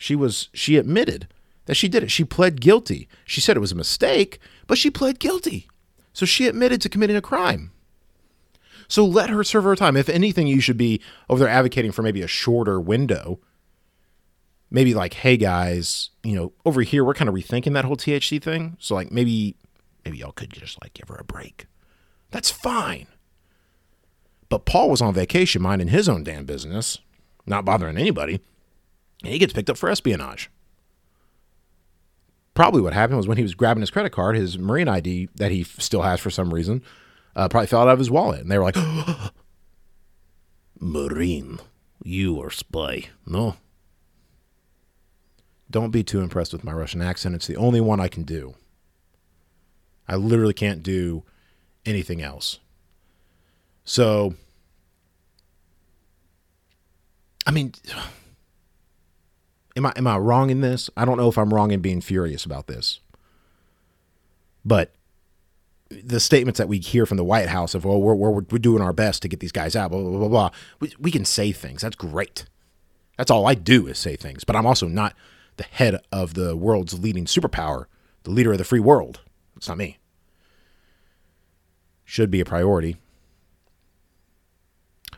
She 0.00 0.16
was 0.16 0.48
she 0.54 0.78
admitted 0.78 1.28
that 1.66 1.74
she 1.74 1.86
did 1.86 2.02
it. 2.02 2.10
She 2.10 2.24
pled 2.24 2.58
guilty. 2.58 3.06
She 3.26 3.42
said 3.42 3.54
it 3.54 3.60
was 3.60 3.70
a 3.70 3.76
mistake, 3.76 4.38
but 4.66 4.78
she 4.78 4.90
pled 4.90 5.18
guilty. 5.18 5.68
So 6.14 6.24
she 6.24 6.46
admitted 6.46 6.80
to 6.80 6.88
committing 6.88 7.16
a 7.16 7.20
crime. 7.20 7.70
So 8.88 9.04
let 9.04 9.28
her 9.28 9.44
serve 9.44 9.64
her 9.64 9.76
time. 9.76 9.98
If 9.98 10.08
anything, 10.08 10.46
you 10.46 10.62
should 10.62 10.78
be 10.78 11.02
over 11.28 11.40
there 11.40 11.50
advocating 11.52 11.92
for 11.92 12.00
maybe 12.00 12.22
a 12.22 12.26
shorter 12.26 12.80
window. 12.80 13.40
Maybe 14.70 14.94
like, 14.94 15.12
hey 15.12 15.36
guys, 15.36 16.08
you 16.24 16.34
know, 16.34 16.54
over 16.64 16.80
here 16.80 17.04
we're 17.04 17.12
kind 17.12 17.28
of 17.28 17.34
rethinking 17.34 17.74
that 17.74 17.84
whole 17.84 17.98
THC 17.98 18.42
thing. 18.42 18.78
So 18.80 18.94
like 18.94 19.12
maybe 19.12 19.54
maybe 20.06 20.16
y'all 20.16 20.32
could 20.32 20.50
just 20.50 20.80
like 20.82 20.94
give 20.94 21.08
her 21.08 21.16
a 21.16 21.24
break. 21.24 21.66
That's 22.30 22.50
fine. 22.50 23.06
But 24.48 24.64
Paul 24.64 24.88
was 24.88 25.02
on 25.02 25.12
vacation 25.12 25.60
minding 25.60 25.88
his 25.88 26.08
own 26.08 26.24
damn 26.24 26.46
business, 26.46 26.98
not 27.44 27.66
bothering 27.66 27.98
anybody. 27.98 28.40
And 29.22 29.32
he 29.32 29.38
gets 29.38 29.52
picked 29.52 29.70
up 29.70 29.76
for 29.76 29.88
espionage. 29.88 30.50
Probably 32.54 32.80
what 32.80 32.92
happened 32.92 33.16
was 33.16 33.28
when 33.28 33.36
he 33.36 33.42
was 33.42 33.54
grabbing 33.54 33.80
his 33.80 33.90
credit 33.90 34.10
card, 34.10 34.36
his 34.36 34.58
Marine 34.58 34.88
ID 34.88 35.28
that 35.36 35.50
he 35.50 35.64
still 35.64 36.02
has 36.02 36.20
for 36.20 36.30
some 36.30 36.52
reason, 36.52 36.82
uh, 37.36 37.48
probably 37.48 37.66
fell 37.66 37.82
out 37.82 37.88
of 37.88 37.98
his 37.98 38.10
wallet. 38.10 38.40
And 38.40 38.50
they 38.50 38.58
were 38.58 38.64
like, 38.64 38.76
Marine, 40.80 41.58
you 42.02 42.40
are 42.42 42.50
spy. 42.50 43.08
No. 43.26 43.56
Don't 45.70 45.90
be 45.90 46.02
too 46.02 46.20
impressed 46.20 46.52
with 46.52 46.64
my 46.64 46.72
Russian 46.72 47.00
accent. 47.00 47.34
It's 47.34 47.46
the 47.46 47.56
only 47.56 47.80
one 47.80 48.00
I 48.00 48.08
can 48.08 48.24
do. 48.24 48.54
I 50.08 50.16
literally 50.16 50.54
can't 50.54 50.82
do 50.82 51.22
anything 51.86 52.20
else. 52.20 52.58
So, 53.84 54.34
I 57.46 57.52
mean, 57.52 57.72
am 59.76 59.86
I 59.86 59.92
am 59.96 60.06
I 60.06 60.18
wrong 60.18 60.50
in 60.50 60.60
this? 60.60 60.90
I 60.96 61.04
don't 61.04 61.16
know 61.16 61.28
if 61.28 61.38
I'm 61.38 61.52
wrong 61.52 61.70
in 61.70 61.80
being 61.80 62.00
furious 62.00 62.44
about 62.44 62.66
this. 62.66 63.00
But 64.64 64.94
the 65.90 66.20
statements 66.20 66.58
that 66.58 66.68
we 66.68 66.78
hear 66.78 67.06
from 67.06 67.16
the 67.16 67.24
White 67.24 67.48
House 67.48 67.74
of, 67.74 67.84
"Oh, 67.84 67.98
we're 67.98 68.14
we're, 68.14 68.30
we're 68.30 68.58
doing 68.58 68.82
our 68.82 68.92
best 68.92 69.22
to 69.22 69.28
get 69.28 69.40
these 69.40 69.52
guys 69.52 69.74
out," 69.74 69.90
blah 69.90 70.00
blah 70.00 70.18
blah 70.18 70.28
blah. 70.28 70.50
We, 70.78 70.92
we 70.98 71.10
can 71.10 71.24
say 71.24 71.52
things. 71.52 71.82
That's 71.82 71.96
great. 71.96 72.46
That's 73.16 73.30
all 73.30 73.46
I 73.46 73.54
do 73.54 73.86
is 73.86 73.98
say 73.98 74.16
things. 74.16 74.44
But 74.44 74.56
I'm 74.56 74.66
also 74.66 74.86
not 74.86 75.14
the 75.56 75.64
head 75.64 75.96
of 76.10 76.34
the 76.34 76.56
world's 76.56 76.98
leading 76.98 77.26
superpower, 77.26 77.86
the 78.22 78.30
leader 78.30 78.52
of 78.52 78.58
the 78.58 78.64
free 78.64 78.80
world. 78.80 79.20
It's 79.56 79.68
not 79.68 79.78
me. 79.78 79.98
Should 82.04 82.30
be 82.30 82.40
a 82.40 82.44
priority. 82.44 82.96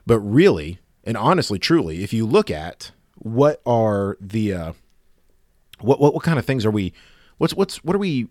But 0.04 0.18
really, 0.20 0.80
and 1.04 1.16
honestly, 1.16 1.58
truly, 1.58 2.02
if 2.02 2.12
you 2.12 2.26
look 2.26 2.50
at 2.50 2.90
what 3.22 3.62
are 3.64 4.16
the 4.20 4.52
uh, 4.52 4.72
what 5.80 6.00
what 6.00 6.12
what 6.14 6.24
kind 6.24 6.38
of 6.38 6.44
things 6.44 6.66
are 6.66 6.70
we? 6.70 6.92
What's 7.38 7.54
what's 7.54 7.82
what 7.84 7.94
are 7.94 8.00
we? 8.00 8.28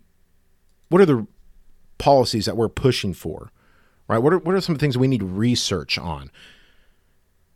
What 0.90 1.00
are 1.00 1.06
the 1.06 1.26
policies 1.98 2.44
that 2.44 2.56
we're 2.56 2.68
pushing 2.68 3.14
for? 3.14 3.50
Right? 4.06 4.18
What 4.18 4.34
are 4.34 4.38
what 4.38 4.54
are 4.54 4.60
some 4.60 4.76
things 4.76 4.98
we 4.98 5.08
need 5.08 5.22
research 5.22 5.98
on? 5.98 6.30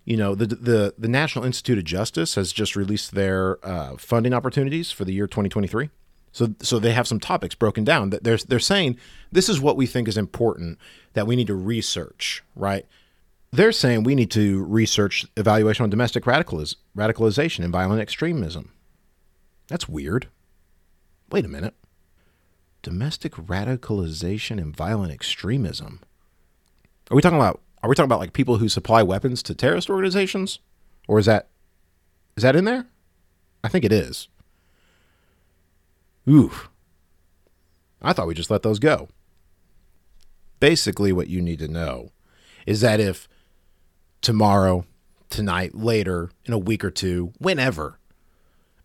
You 0.05 0.17
know, 0.17 0.35
the 0.35 0.47
the 0.47 0.95
the 0.97 1.09
National 1.09 1.45
Institute 1.45 1.77
of 1.77 1.85
Justice 1.85 2.37
has 2.37 2.53
just 2.53 2.75
released 2.75 3.13
their 3.13 3.65
uh, 3.67 3.97
funding 3.99 4.33
opportunities 4.33 4.91
for 4.91 5.05
the 5.05 5.13
year 5.13 5.27
2023. 5.27 5.91
So, 6.33 6.55
so 6.61 6.79
they 6.79 6.93
have 6.93 7.09
some 7.09 7.19
topics 7.19 7.55
broken 7.55 7.83
down 7.85 8.11
that 8.11 8.25
they're 8.25 8.39
they're 8.39 8.59
saying 8.59 8.99
this 9.31 9.49
is 9.49 9.61
what 9.61 9.77
we 9.77 9.87
think 9.87 10.09
is 10.09 10.17
important 10.17 10.79
that 11.13 11.27
we 11.27 11.37
need 11.37 11.47
to 11.49 11.55
research, 11.55 12.43
right? 12.55 12.87
They're 13.53 13.73
saying 13.73 14.03
we 14.03 14.15
need 14.15 14.31
to 14.33 14.65
research 14.65 15.27
evaluation 15.37 15.85
on 15.85 15.91
domestic 15.91 16.25
radicaliz- 16.25 16.77
radicalization 16.97 17.65
and 17.65 17.73
violent 17.73 18.01
extremism. 18.01 18.73
That's 19.69 19.89
weird. 19.89 20.29
Wait 21.31 21.45
a 21.45 21.49
minute. 21.49 21.75
Domestic 22.83 23.33
radicalization 23.33 24.59
and 24.61 24.77
violent 24.77 25.13
extremism. 25.13 26.01
Are 27.11 27.15
we 27.15 27.23
talking 27.23 27.39
about 27.39 27.61
are 27.83 27.89
we 27.89 27.95
talking 27.95 28.09
about 28.09 28.19
like 28.19 28.33
people 28.33 28.59
who 28.59 28.69
supply 28.69 29.03
weapons 29.03 29.43
to 29.45 29.55
terrorist 29.55 29.91
organizations? 29.91 30.59
Or 31.09 31.19
is 31.19 31.27
that 31.27 31.49
is 32.37 32.43
that 32.43 32.57
in 32.57 32.65
there? 32.65 32.87
I 33.65 33.69
think 33.69 33.85
it 33.85 33.93
is. 33.93 34.29
Oof. 36.29 36.69
I 38.03 38.13
thought 38.13 38.27
we 38.27 38.35
just 38.35 38.51
let 38.51 38.63
those 38.63 38.79
go. 38.79 39.09
Basically, 40.61 41.13
what 41.13 41.29
you 41.29 41.41
need 41.41 41.59
to 41.61 41.69
know 41.69 42.11
is 42.67 42.81
that 42.81 43.01
if 43.01 43.29
tomorrow, 44.27 44.85
tonight, 45.31 45.73
later, 45.73 46.31
in 46.47 46.53
a 46.53 46.59
week 46.59 46.85
or 46.85 46.91
two, 46.91 47.33
whenever, 47.39 48.01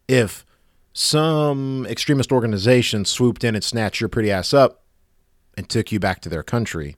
if 0.08 0.46
some 0.94 1.84
extremist 1.88 2.32
organization 2.32 3.06
swooped 3.06 3.44
in 3.44 3.56
and 3.56 3.64
snatched 3.64 4.00
your 4.00 4.08
pretty 4.08 4.30
ass 4.32 4.54
up 4.54 4.84
and 5.58 5.68
took 5.68 5.92
you 5.92 6.00
back 6.00 6.22
to 6.22 6.30
their 6.30 6.44
country, 6.44 6.96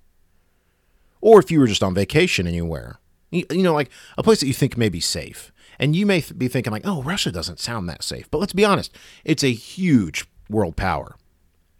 or 1.21 1.39
if 1.39 1.51
you 1.51 1.57
were 1.57 1.67
just 1.67 1.81
on 1.81 1.93
vacation 1.93 2.45
anywhere, 2.45 2.99
you, 3.31 3.45
you 3.49 3.63
know, 3.63 3.73
like 3.73 3.89
a 4.17 4.23
place 4.23 4.41
that 4.41 4.47
you 4.47 4.53
think 4.53 4.75
may 4.75 4.89
be 4.89 4.99
safe, 4.99 5.53
and 5.79 5.95
you 5.95 6.05
may 6.05 6.19
th- 6.19 6.37
be 6.37 6.49
thinking 6.49 6.73
like, 6.73 6.85
oh, 6.85 7.01
Russia 7.01 7.31
doesn't 7.31 7.61
sound 7.61 7.87
that 7.87 8.03
safe, 8.03 8.29
but 8.29 8.39
let's 8.39 8.51
be 8.51 8.65
honest, 8.65 8.93
it's 9.23 9.45
a 9.45 9.53
huge 9.53 10.25
world 10.49 10.75
power, 10.75 11.15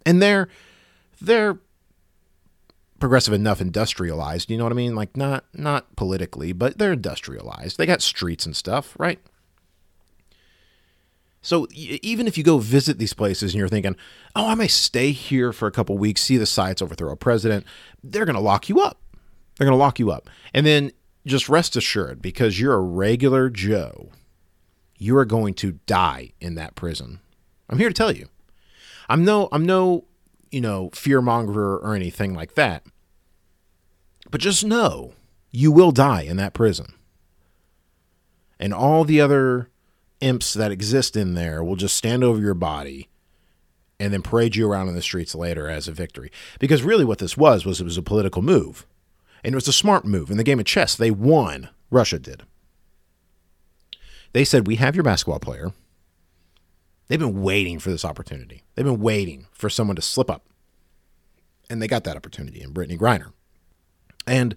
and 0.06 0.21
they're 0.21 0.47
they're 1.19 1.60
progressive 3.04 3.34
enough 3.34 3.60
industrialized 3.60 4.50
you 4.50 4.58
know 4.58 4.63
what 4.63 4.72
i 4.72 4.76
mean? 4.76 4.96
Like 4.96 5.18
not 5.18 5.44
not 5.54 5.94
politically 5.98 6.54
but 6.54 6.78
they're 6.78 6.94
industrialized. 6.94 7.78
They 7.78 7.86
got 7.86 8.02
streets 8.02 8.46
and 8.46 8.56
stuff 8.56 8.96
right? 8.98 9.20
So 11.42 11.68
even 11.74 12.28
if 12.28 12.38
you 12.38 12.46
go 12.46 12.60
visit 12.60 13.00
these 13.00 13.13
places 13.13 13.52
and 13.52 13.60
you're 13.60 13.68
thinking 13.68 13.98
oh 14.38 14.48
i 14.48 14.56
may 14.56 14.70
stay 14.70 15.12
here 15.12 15.52
for 15.52 15.68
a 15.68 15.72
couple 15.72 15.98
weeks 15.98 16.22
see 16.22 16.38
the 16.38 16.46
sights 16.46 16.82
overthrow 16.82 17.12
a 17.12 17.18
president 17.18 17.66
they're 18.02 18.24
going 18.24 18.38
to 18.38 18.42
lock 18.42 18.70
you 18.70 18.80
up. 18.80 19.02
They're 19.58 19.68
going 19.68 19.78
to 19.78 19.84
lock 19.84 20.00
you 20.00 20.10
up. 20.10 20.30
And 20.54 20.66
then 20.66 20.94
just 21.26 21.50
rest 21.50 21.76
assured 21.76 22.22
because 22.22 22.58
you're 22.58 22.74
a 22.74 22.80
regular 22.80 23.50
joe 23.50 24.12
you 24.98 25.18
are 25.18 25.26
going 25.26 25.56
to 25.56 25.74
die 25.88 26.32
in 26.39 26.56
that 26.56 26.76
prison. 26.76 27.20
I'm 27.70 27.80
here 27.80 27.89
to 27.89 27.94
tell 27.94 28.13
you. 28.13 28.30
I'm 29.10 29.26
no 29.26 29.50
i'm 29.52 29.66
no 29.66 30.06
you 30.52 30.62
know 30.62 30.89
fear 30.94 31.22
monger 31.22 31.76
or 31.80 31.96
anything 31.96 32.34
like 32.34 32.56
that 32.56 32.86
but 34.34 34.41
just 34.41 34.65
know 34.65 35.13
you 35.52 35.72
will 35.72 35.91
die 35.91 36.24
in 36.24 36.38
that 36.38 36.56
prison. 36.56 36.96
And 38.60 38.74
all 38.74 39.04
the 39.04 39.22
other 39.22 39.69
imps 40.22 40.56
that 40.56 40.72
exist 40.72 41.15
in 41.15 41.36
there 41.36 41.63
will 41.63 41.76
just 41.76 41.96
stand 41.96 42.24
over 42.24 42.41
your 42.41 42.56
body 42.56 43.10
and 44.00 44.12
then 44.12 44.24
parade 44.24 44.56
you 44.56 44.67
around 44.67 44.88
in 44.88 44.96
the 44.96 45.04
streets 45.04 45.36
later 45.36 45.69
as 45.69 45.88
a 45.88 45.91
victory. 45.91 46.32
Because 46.58 46.82
really, 46.82 47.06
what 47.06 47.19
this 47.19 47.38
was 47.38 47.63
was 47.63 47.80
it 47.80 47.84
was 47.84 47.96
a 47.96 48.02
political 48.02 48.41
move, 48.41 48.88
and 49.43 49.54
it 49.54 49.56
was 49.56 49.67
a 49.67 49.72
smart 49.72 50.04
move. 50.04 50.32
In 50.32 50.38
the 50.38 50.43
game 50.43 50.60
of 50.60 50.65
chess, 50.65 50.96
they 50.96 51.12
won. 51.12 51.69
Russia 51.91 52.17
did. 52.17 52.41
They 54.32 54.43
said, 54.43 54.65
"We 54.65 54.78
have 54.78 54.96
your 54.96 55.04
basketball 55.04 55.41
player." 55.41 55.74
They've 57.08 57.19
been 57.19 57.43
waiting 57.43 57.78
for 57.78 57.91
this 57.91 58.04
opportunity. 58.04 58.63
They've 58.74 58.84
been 58.84 59.00
waiting 59.00 59.46
for 59.52 59.69
someone 59.69 59.96
to 59.96 60.02
slip 60.02 60.32
up, 60.32 60.48
and 61.69 61.80
they 61.80 61.88
got 61.88 62.04
that 62.06 62.17
opportunity 62.17 62.63
in 62.63 62.74
Brittney 62.74 62.98
Griner. 62.98 63.34
And 64.26 64.56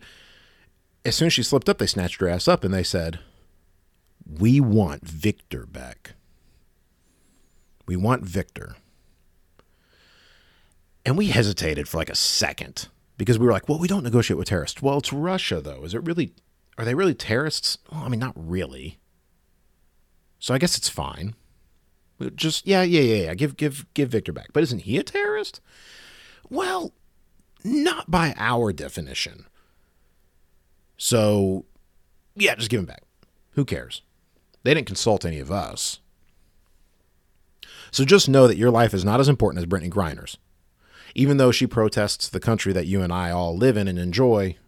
as 1.04 1.14
soon 1.16 1.26
as 1.26 1.32
she 1.32 1.42
slipped 1.42 1.68
up, 1.68 1.78
they 1.78 1.86
snatched 1.86 2.20
her 2.20 2.28
ass 2.28 2.48
up 2.48 2.64
and 2.64 2.72
they 2.72 2.82
said, 2.82 3.20
"We 4.26 4.60
want 4.60 5.06
Victor 5.06 5.66
back. 5.66 6.14
We 7.86 7.96
want 7.96 8.24
Victor." 8.24 8.76
And 11.04 11.16
we 11.16 11.28
hesitated 11.28 11.88
for 11.88 11.98
like 11.98 12.10
a 12.10 12.16
second 12.16 12.88
because 13.16 13.38
we 13.38 13.46
were 13.46 13.52
like, 13.52 13.68
well, 13.68 13.78
we 13.78 13.88
don't 13.88 14.02
negotiate 14.02 14.36
with 14.36 14.48
terrorists. 14.48 14.82
Well, 14.82 14.98
it's 14.98 15.12
Russia, 15.12 15.60
though. 15.60 15.84
Is 15.84 15.94
it 15.94 16.04
really, 16.04 16.32
are 16.76 16.84
they 16.84 16.94
really 16.94 17.14
terrorists? 17.14 17.78
Well, 17.90 18.02
I 18.02 18.08
mean, 18.08 18.20
not 18.20 18.34
really. 18.36 18.98
So 20.38 20.52
I 20.52 20.58
guess 20.58 20.76
it's 20.76 20.88
fine. 20.88 21.34
Just, 22.34 22.66
yeah, 22.66 22.82
yeah, 22.82 23.02
yeah, 23.02 23.24
yeah. 23.26 23.34
Give, 23.34 23.56
give, 23.56 23.86
give 23.94 24.08
Victor 24.08 24.32
back. 24.32 24.48
But 24.52 24.64
isn't 24.64 24.80
he 24.80 24.98
a 24.98 25.02
terrorist? 25.02 25.60
Well, 26.50 26.92
not 27.64 28.10
by 28.10 28.34
our 28.36 28.72
definition. 28.72 29.46
So, 30.96 31.64
yeah, 32.34 32.54
just 32.54 32.70
give 32.70 32.80
him 32.80 32.86
back. 32.86 33.02
Who 33.52 33.64
cares? 33.64 34.02
They 34.62 34.74
didn't 34.74 34.86
consult 34.86 35.24
any 35.24 35.38
of 35.38 35.50
us. 35.50 36.00
So 37.90 38.04
just 38.04 38.28
know 38.28 38.46
that 38.46 38.56
your 38.56 38.70
life 38.70 38.92
is 38.92 39.04
not 39.04 39.20
as 39.20 39.28
important 39.28 39.62
as 39.62 39.66
Brittney 39.66 39.90
Griner's 39.90 40.38
even 41.16 41.38
though 41.38 41.50
she 41.50 41.66
protests 41.66 42.28
the 42.28 42.38
country 42.38 42.74
that 42.74 42.86
you 42.86 43.00
and 43.00 43.10
I 43.10 43.30
all 43.30 43.56
live 43.56 43.78
in 43.78 43.88
and 43.88 43.98
enjoy, 43.98 44.58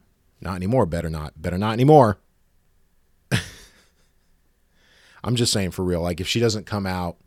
not 0.40 0.56
anymore, 0.56 0.86
better 0.86 1.10
not, 1.10 1.34
better 1.40 1.58
not 1.58 1.74
anymore. 1.74 2.16
I'm 5.22 5.36
just 5.36 5.52
saying 5.52 5.72
for 5.72 5.84
real, 5.84 6.00
like 6.00 6.22
if 6.22 6.26
she 6.26 6.40
doesn't 6.40 6.64
come 6.64 6.86
out 6.86 7.18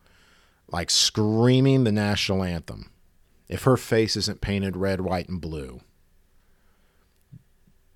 like 0.70 0.90
screaming 0.90 1.84
the 1.84 1.92
national 1.92 2.44
anthem, 2.44 2.90
if 3.48 3.62
her 3.66 3.78
face 3.78 4.16
isn't 4.16 4.42
painted 4.42 4.76
red, 4.76 5.02
white, 5.02 5.30
and 5.30 5.40
blue, 5.40 5.82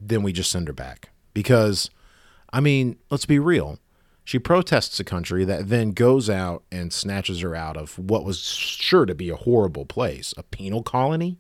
then 0.08 0.24
we 0.24 0.34
just 0.34 0.52
send 0.52 0.68
her 0.68 0.74
back. 0.74 1.10
Because, 1.34 1.90
I 2.52 2.60
mean, 2.60 2.98
let's 3.10 3.26
be 3.26 3.40
real. 3.40 3.80
She 4.24 4.40
protests 4.40 5.00
a 5.00 5.04
country 5.04 5.46
that 5.46 5.70
then 5.70 5.92
goes 5.92 6.30
out 6.30 6.64
and 6.72 6.92
snatches 6.92 7.42
her 7.42 7.56
out 7.56 7.78
of 7.78 8.00
what 8.00 8.26
was 8.26 8.40
sure 8.42 9.06
to 9.06 9.14
be 9.14 9.30
a 9.30 9.36
horrible 9.36 9.86
place, 9.86 10.34
a 10.38 10.44
penal 10.44 10.82
colony. 10.82 11.38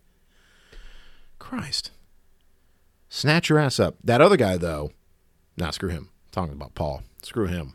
Christ. 1.39 1.91
Snatch 3.09 3.49
your 3.49 3.59
ass 3.59 3.79
up. 3.79 3.95
That 4.03 4.21
other 4.21 4.37
guy, 4.37 4.57
though, 4.57 4.91
nah, 5.57 5.71
screw 5.71 5.89
him. 5.89 6.09
I'm 6.25 6.31
talking 6.31 6.53
about 6.53 6.75
Paul. 6.75 7.03
Screw 7.23 7.47
him. 7.47 7.73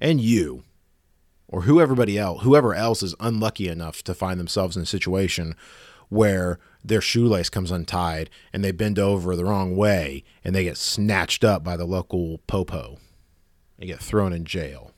And 0.00 0.20
you, 0.20 0.64
or 1.46 1.62
who 1.62 1.80
everybody 1.80 2.18
else, 2.18 2.42
whoever 2.42 2.74
else 2.74 3.02
is 3.02 3.14
unlucky 3.20 3.68
enough 3.68 4.02
to 4.04 4.14
find 4.14 4.40
themselves 4.40 4.76
in 4.76 4.82
a 4.82 4.86
situation 4.86 5.54
where 6.08 6.58
their 6.84 7.00
shoelace 7.00 7.48
comes 7.48 7.70
untied 7.70 8.28
and 8.52 8.62
they 8.62 8.70
bend 8.70 8.98
over 8.98 9.34
the 9.34 9.44
wrong 9.44 9.74
way 9.74 10.22
and 10.44 10.54
they 10.54 10.64
get 10.64 10.76
snatched 10.76 11.42
up 11.42 11.64
by 11.64 11.76
the 11.76 11.86
local 11.86 12.38
popo 12.46 12.98
and 13.78 13.88
get 13.88 14.00
thrown 14.00 14.32
in 14.32 14.44
jail. 14.44 14.92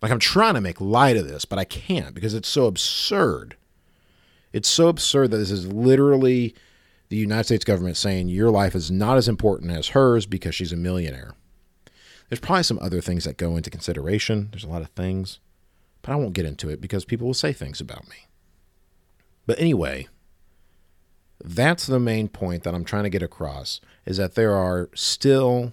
Like, 0.00 0.12
I'm 0.12 0.20
trying 0.20 0.54
to 0.54 0.60
make 0.60 0.80
light 0.80 1.16
of 1.16 1.26
this, 1.26 1.44
but 1.44 1.58
I 1.58 1.64
can't 1.64 2.14
because 2.14 2.34
it's 2.34 2.48
so 2.48 2.66
absurd. 2.66 3.56
It's 4.52 4.68
so 4.68 4.86
absurd 4.86 5.32
that 5.32 5.38
this 5.38 5.50
is 5.50 5.66
literally 5.66 6.54
the 7.08 7.16
United 7.16 7.44
States 7.44 7.64
government 7.64 7.96
saying 7.96 8.28
your 8.28 8.50
life 8.50 8.76
is 8.76 8.92
not 8.92 9.16
as 9.16 9.28
important 9.28 9.72
as 9.72 9.88
hers 9.88 10.24
because 10.24 10.54
she's 10.54 10.72
a 10.72 10.76
millionaire. 10.76 11.34
There's 12.28 12.38
probably 12.38 12.62
some 12.62 12.78
other 12.80 13.00
things 13.00 13.24
that 13.24 13.38
go 13.38 13.56
into 13.56 13.70
consideration. 13.70 14.48
There's 14.52 14.64
a 14.64 14.68
lot 14.68 14.82
of 14.82 14.90
things, 14.90 15.40
but 16.02 16.12
I 16.12 16.16
won't 16.16 16.34
get 16.34 16.46
into 16.46 16.68
it 16.68 16.80
because 16.80 17.04
people 17.04 17.26
will 17.26 17.34
say 17.34 17.52
things 17.52 17.80
about 17.80 18.08
me. 18.08 18.27
But 19.48 19.58
anyway, 19.58 20.08
that's 21.42 21.86
the 21.86 21.98
main 21.98 22.28
point 22.28 22.64
that 22.64 22.74
I'm 22.74 22.84
trying 22.84 23.04
to 23.04 23.10
get 23.10 23.22
across 23.22 23.80
is 24.04 24.18
that 24.18 24.34
there 24.34 24.54
are 24.54 24.90
still 24.94 25.72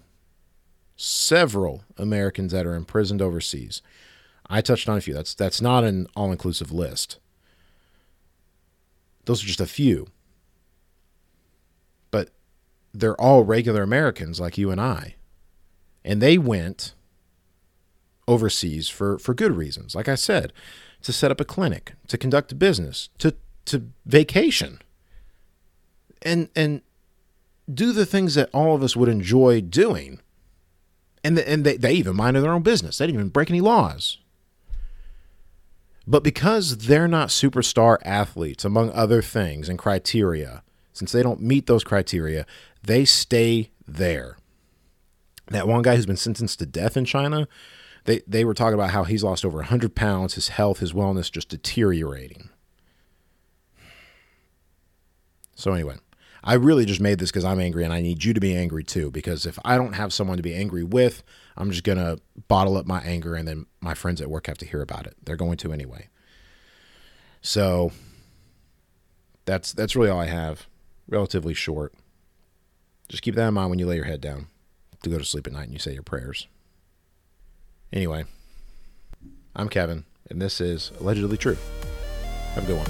several 0.96 1.84
Americans 1.98 2.54
that 2.54 2.66
are 2.66 2.74
imprisoned 2.74 3.22
overseas. 3.22 3.82
I 4.50 4.62
touched 4.62 4.88
on 4.88 4.98
a 4.98 5.02
few. 5.02 5.14
That's 5.14 5.34
that's 5.34 5.60
not 5.60 5.84
an 5.84 6.08
all-inclusive 6.16 6.72
list. 6.72 7.20
Those 9.26 9.44
are 9.44 9.48
just 9.48 9.60
a 9.60 9.66
few. 9.66 10.08
But 12.12 12.30
they're 12.94 13.20
all 13.20 13.44
regular 13.44 13.84
Americans 13.84 14.40
like 14.40 14.58
you 14.58 14.72
and 14.72 14.80
I. 14.80 15.16
And 16.06 16.22
they 16.22 16.38
went 16.38 16.94
overseas 18.26 18.88
for, 18.88 19.20
for 19.20 19.34
good 19.34 19.58
reasons. 19.58 19.96
Like 19.96 20.08
I 20.08 20.16
said, 20.16 20.54
to 21.02 21.12
set 21.12 21.30
up 21.30 21.42
a 21.42 21.46
clinic, 21.46 21.94
to 22.08 22.18
conduct 22.18 22.54
a 22.54 22.56
business, 22.56 23.10
to 23.18 23.36
to 23.66 23.84
vacation 24.06 24.82
and 26.22 26.50
and 26.56 26.82
do 27.74 27.92
the 27.92 28.06
things 28.06 28.36
that 28.36 28.50
all 28.54 28.76
of 28.76 28.84
us 28.84 28.96
would 28.96 29.10
enjoy 29.10 29.62
doing. 29.62 30.20
And 31.24 31.38
the, 31.38 31.50
and 31.50 31.64
they, 31.64 31.78
they 31.78 31.94
even 31.94 32.16
minded 32.16 32.42
their 32.42 32.54
own 32.54 32.62
business. 32.62 32.98
They 32.98 33.08
didn't 33.08 33.20
even 33.20 33.30
break 33.30 33.50
any 33.50 33.62
laws. 33.62 34.20
But 36.08 36.24
because 36.24 36.78
they're 36.78 37.08
not 37.08 37.30
superstar 37.30 37.98
athletes, 38.04 38.64
among 38.64 38.92
other 38.92 39.24
things 39.24 39.68
and 39.68 39.80
criteria, 39.80 40.62
since 40.94 41.12
they 41.12 41.24
don't 41.24 41.42
meet 41.42 41.66
those 41.66 41.84
criteria, 41.84 42.46
they 42.84 43.06
stay 43.06 43.72
there. 43.88 44.38
That 45.48 45.68
one 45.68 45.82
guy 45.82 45.96
who's 45.96 46.06
been 46.06 46.16
sentenced 46.16 46.60
to 46.60 46.68
death 46.68 46.96
in 46.96 47.06
China, 47.06 47.48
they, 48.06 48.22
they 48.28 48.46
were 48.46 48.54
talking 48.54 48.76
about 48.76 48.92
how 48.92 49.04
he's 49.04 49.24
lost 49.24 49.44
over 49.44 49.58
100 49.58 49.96
pounds, 49.96 50.36
his 50.36 50.50
health, 50.50 50.80
his 50.80 50.94
wellness 50.94 51.32
just 51.32 51.50
deteriorating. 51.50 52.50
So, 55.56 55.74
anyway, 55.74 55.96
I 56.44 56.54
really 56.54 56.86
just 56.86 57.02
made 57.02 57.18
this 57.18 57.32
because 57.32 57.44
I'm 57.44 57.60
angry 57.60 57.84
and 57.84 57.92
I 57.92 58.02
need 58.02 58.24
you 58.24 58.34
to 58.34 58.40
be 58.40 58.56
angry 58.56 58.84
too. 58.84 59.10
Because 59.10 59.48
if 59.48 59.58
I 59.66 59.78
don't 59.78 59.94
have 59.94 60.14
someone 60.14 60.38
to 60.38 60.44
be 60.44 60.54
angry 60.54 60.84
with, 60.84 61.24
I'm 61.58 61.72
just 61.72 61.84
going 61.84 61.98
to 61.98 62.20
bottle 62.48 62.78
up 62.78 62.86
my 62.86 63.02
anger 63.02 63.36
and 63.36 63.48
then 63.48 63.66
my 63.82 63.96
friends 63.96 64.22
at 64.22 64.30
work 64.30 64.48
have 64.48 64.58
to 64.60 64.66
hear 64.66 64.82
about 64.82 65.08
it. 65.08 65.16
They're 65.24 65.36
going 65.36 65.58
to 65.58 65.74
anyway. 65.74 66.08
So 67.42 67.92
that's 69.46 69.74
that's 69.74 69.96
really 69.96 70.10
all 70.10 70.20
I 70.20 70.28
have. 70.28 70.68
Relatively 71.08 71.54
short. 71.54 71.94
Just 73.08 73.24
keep 73.24 73.36
that 73.36 73.48
in 73.48 73.54
mind 73.54 73.70
when 73.70 73.80
you 73.80 73.88
lay 73.88 73.96
your 73.96 74.06
head 74.06 74.22
down 74.22 74.48
to 75.04 75.10
go 75.10 75.18
to 75.18 75.24
sleep 75.24 75.48
at 75.48 75.54
night 75.54 75.66
and 75.66 75.74
you 75.74 75.80
say 75.80 75.94
your 75.94 76.04
prayers. 76.04 76.48
Anyway, 77.94 78.26
I'm 79.56 79.70
Kevin, 79.70 80.06
and 80.30 80.42
this 80.42 80.60
is 80.60 80.92
Allegedly 81.00 81.38
True. 81.38 81.58
Have 82.56 82.64
a 82.64 82.68
good 82.68 82.78
one. 82.78 82.88